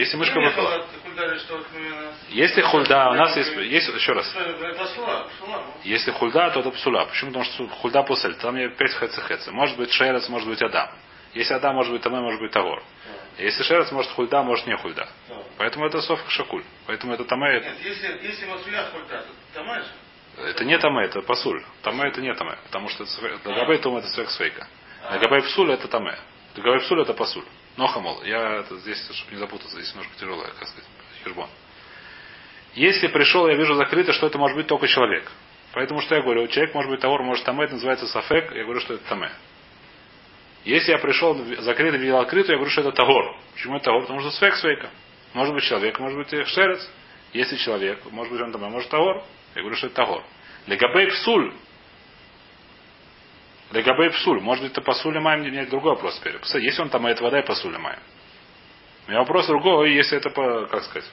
[0.00, 0.86] Если мышка Ну, не выпала.
[2.30, 4.34] Если хульда, у нас есть, есть еще раз.
[4.34, 5.64] Ну.
[5.84, 7.04] Если хульда, то это псула.
[7.04, 7.32] Почему?
[7.32, 8.34] Потому что хульда пусель.
[8.36, 10.88] Там есть пять хэца Может быть шерец, может быть адам.
[11.34, 12.82] Если адам, может быть тамэ, может быть тагор.
[13.36, 15.06] Если шерец, может хульда, может не хульда.
[15.28, 15.34] Да.
[15.58, 16.64] Поэтому это соф шакуль.
[16.86, 17.60] Поэтому это тамэ.
[17.60, 19.84] Нет, если, если матуя хульда, то тамаш.
[20.38, 21.62] Это не тамэ, это пасуль.
[21.82, 22.56] Тамэ это не тамэ.
[22.64, 23.04] Потому что
[23.44, 24.66] дагабей том это свек свейка.
[25.10, 26.16] Дагабей псуль это тамэ.
[26.56, 27.44] Дагабей псуль это пасуль.
[27.80, 28.22] Но хамол.
[28.24, 30.84] Я это здесь, чтобы не запутаться, здесь немножко тяжелое, как сказать,
[31.24, 31.48] хижбон.
[32.74, 35.32] Если пришел, я вижу закрыто, что это может быть только человек.
[35.72, 38.80] Поэтому что я говорю, человек может быть товар, может тамэ, это называется сафек, я говорю,
[38.80, 39.30] что это тамэ.
[40.66, 43.34] Если я пришел закрыто, видел открыто, я говорю, что это тагор.
[43.54, 44.02] Почему это тагор?
[44.02, 44.90] Потому что сфек свейка.
[45.32, 46.86] Может быть человек, может быть шерец.
[47.32, 49.24] Если человек, может быть он тамэ, может тагор.
[49.54, 50.22] Я говорю, что это тагор.
[50.66, 51.54] Легабей псуль.
[53.72, 54.40] Легабей псуль.
[54.40, 56.38] Может быть, это пасули маем, меня другой вопрос теперь.
[56.62, 58.00] Если он там, это вода и пасули маем.
[59.06, 61.08] У меня вопрос другой, если это по, как сказать.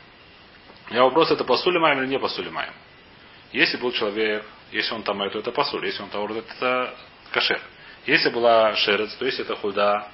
[0.89, 2.73] У меня вопрос, это пасули маем или не пасули маем.
[3.51, 5.85] Если был человек, если он там, то это пасуль.
[5.85, 6.95] Если он таур, это
[7.31, 7.61] кашер.
[8.05, 10.09] Если была шерец, то если это худа,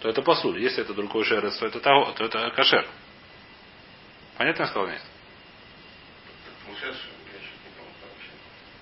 [0.00, 0.60] то это пасуль.
[0.60, 2.86] Если это другой шерец, то это, таго- то это кашер.
[4.36, 5.02] Понятно я сказал нет?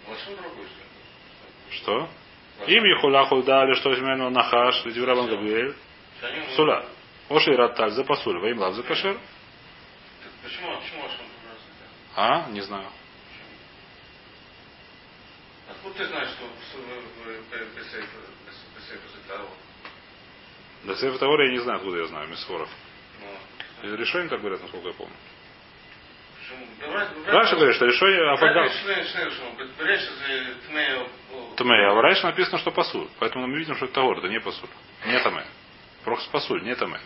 [0.09, 0.15] Ну?
[1.71, 2.09] Что?
[2.67, 5.75] Им ехула худа, или что измену нахаш, габиэль.
[6.23, 6.85] Они- Суля.
[7.29, 9.19] Оши ратталь за пасуль, во им лав за кашер.
[10.43, 11.05] Почему, почему?
[12.17, 12.49] А?
[12.51, 12.87] Не знаю.
[15.71, 18.09] Откуда ты знаешь, что в- в- в- в- Бесейф
[18.77, 19.47] Бесейф Зетау?
[20.85, 22.69] До Сефа Таора я не знаю, откуда я знаю, Мисфоров.
[23.83, 25.15] Из решения так говорят, насколько я помню.
[27.27, 28.73] Раша говорит, что решение Авагав.
[31.57, 31.91] Тмея.
[31.91, 33.09] А в Райше написано, что пасуль.
[33.19, 34.69] Поэтому мы видим, что это Тагор, это не пасуль.
[35.07, 35.45] Не Таме.
[36.05, 37.01] Просто пасуль, не Таме.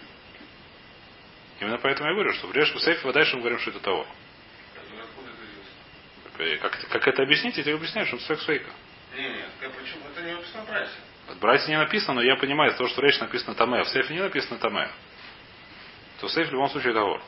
[1.61, 4.07] Именно поэтому я говорю, что в Реш в Сейфе дальше мы говорим, что это того.
[6.61, 8.71] Как, как это объяснить, я тебе объясняю, что это секс фейка.
[9.17, 10.03] Нет, нет, почему?
[10.13, 10.93] Это не написано в Брайсе.
[11.29, 13.89] В Брайте не написано, но я понимаю, того, что в Рейш написано Таме, а в
[13.89, 14.91] Сейфе не написано Таме.
[16.21, 17.23] То в Сейфе в любом случае Тагор.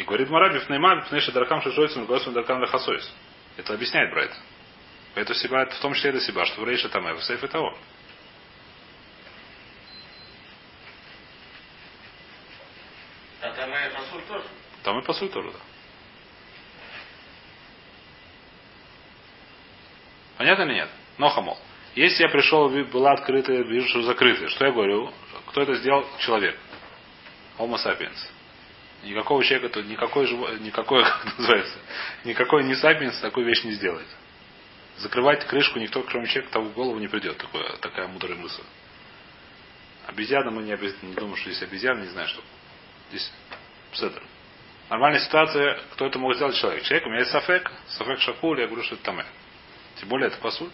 [0.00, 3.12] И говорит Мараби в Нейма, Пнеша Даркам Шишойцем, Госом Даркам Лехасойс.
[3.58, 4.34] Это объясняет Брайт.
[5.14, 7.76] Это себя, в том числе это себя, что в Рейше Таме, в Сейфе Тагор.
[13.42, 14.44] А Тмея Пасуль тоже.
[14.82, 15.58] Там и пасуль тоже, да.
[20.38, 20.88] Понятно или нет?
[21.18, 21.58] Но хамол.
[21.94, 25.12] Если я пришел, была открытая, вижу, что закрытая, что я говорю?
[25.48, 26.06] Кто это сделал?
[26.20, 26.58] Человек.
[27.58, 28.39] Homo sapiens.
[29.02, 30.28] Никакого человека, то никакой,
[30.60, 31.78] никакой, как называется,
[32.24, 34.06] никакой не sapiens такую вещь не сделает.
[34.98, 37.38] Закрывать крышку никто, кроме человека, того в голову не придет.
[37.38, 38.62] Такое, такая мудрая мысль.
[40.06, 40.94] Обезьяна, мы не, обез...
[41.02, 42.42] не думаем, что здесь обезьяна, не знаю, что.
[43.10, 43.32] Здесь
[43.92, 44.22] Пседр.
[44.88, 46.82] Нормальная ситуация, кто это может сделать человек.
[46.84, 49.24] Человек, у меня есть сафек, сафек шакуль, я говорю, что это таме.
[49.96, 50.70] Тем более это пасуль.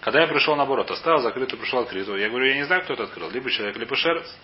[0.00, 3.04] Когда я пришел наоборот, оставил закрытую, пришел открытую, я говорю, я не знаю, кто это
[3.04, 3.30] открыл.
[3.30, 4.34] Либо человек, либо шерец.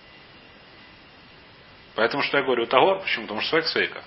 [1.98, 3.24] Поэтому что я говорю, тагор, почему?
[3.24, 4.04] Потому что свек свейка.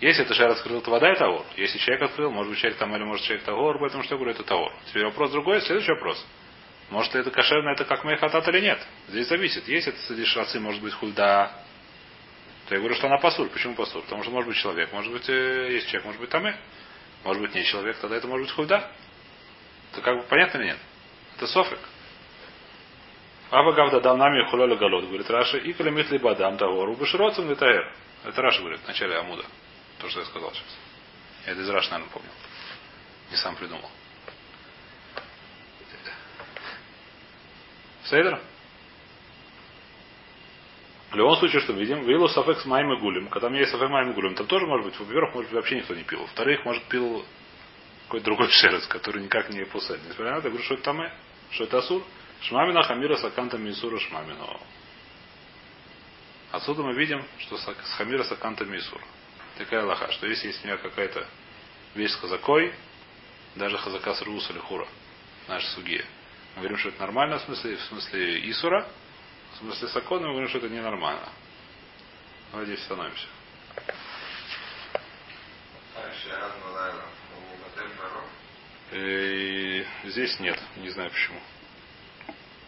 [0.00, 1.44] Если это шерец открыл, то вода и тагор.
[1.58, 4.32] Если человек открыл, может быть человек там или может человек тагор, поэтому что я говорю,
[4.32, 4.72] это тагор.
[4.86, 6.24] Теперь вопрос другой, следующий вопрос.
[6.88, 8.78] Может это кошерно, это как мейхатат или нет.
[9.08, 9.68] Здесь зависит.
[9.68, 11.52] Если это среди шрацы, может быть хульда,
[12.66, 13.50] то я говорю, что она пасуль.
[13.50, 14.00] Почему пасуль?
[14.00, 16.56] Потому что может быть человек, может быть э, есть человек, может быть тамы,
[17.24, 18.90] может быть не человек, тогда это может быть хульда.
[19.92, 20.78] Это как бы понятно или нет?
[21.36, 21.78] Это софик.
[23.54, 27.88] Аба гавда дам нами хулоля голод, говорит Раша, и калимит либо адам того, рубашироцем литаэр.
[28.24, 29.44] Это Раша говорит в начале Амуда.
[30.00, 30.76] То, что я сказал сейчас.
[31.46, 32.32] Я это из Раши, наверное, помнил.
[33.30, 33.88] Не сам придумал.
[38.02, 38.40] Сейдер?
[41.12, 43.28] В любом случае, что видим, вилу сафек с моим и гулем.
[43.28, 45.76] Когда у меня есть сафек и гулем, там тоже может быть, во-первых, может быть, вообще
[45.76, 46.22] никто не пил.
[46.22, 47.24] Во-вторых, может, пил
[48.06, 50.02] какой-то другой шерец, который никак не пусает.
[50.02, 51.12] Несмотря на это, я говорю, что это тамэ,
[51.52, 52.02] что это асур.
[52.44, 54.60] Шмамина хамира саканта мисура шмамина.
[56.52, 57.64] Отсюда мы видим, что с
[57.96, 59.00] хамира саканта мисур.
[59.56, 61.26] Такая лоха, что если есть у меня какая-то
[61.94, 62.74] вещь с хазакой,
[63.54, 64.86] даже хазака с рус или хура,
[65.48, 66.04] наша сугия,
[66.54, 68.86] мы говорим, что это нормально, в смысле, в смысле Исура,
[69.54, 71.28] в смысле Сакона, мы говорим, что это ненормально.
[72.50, 73.26] Давайте здесь остановимся.
[77.98, 78.22] Баро.
[78.92, 81.40] Э, Здесь нет, не знаю почему.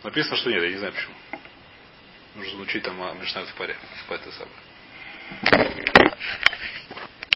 [0.06, 1.14] Написано, что нет, я не знаю почему.
[2.36, 3.76] Нужно звучить там Мишна в паре.
[4.06, 4.54] В это самое.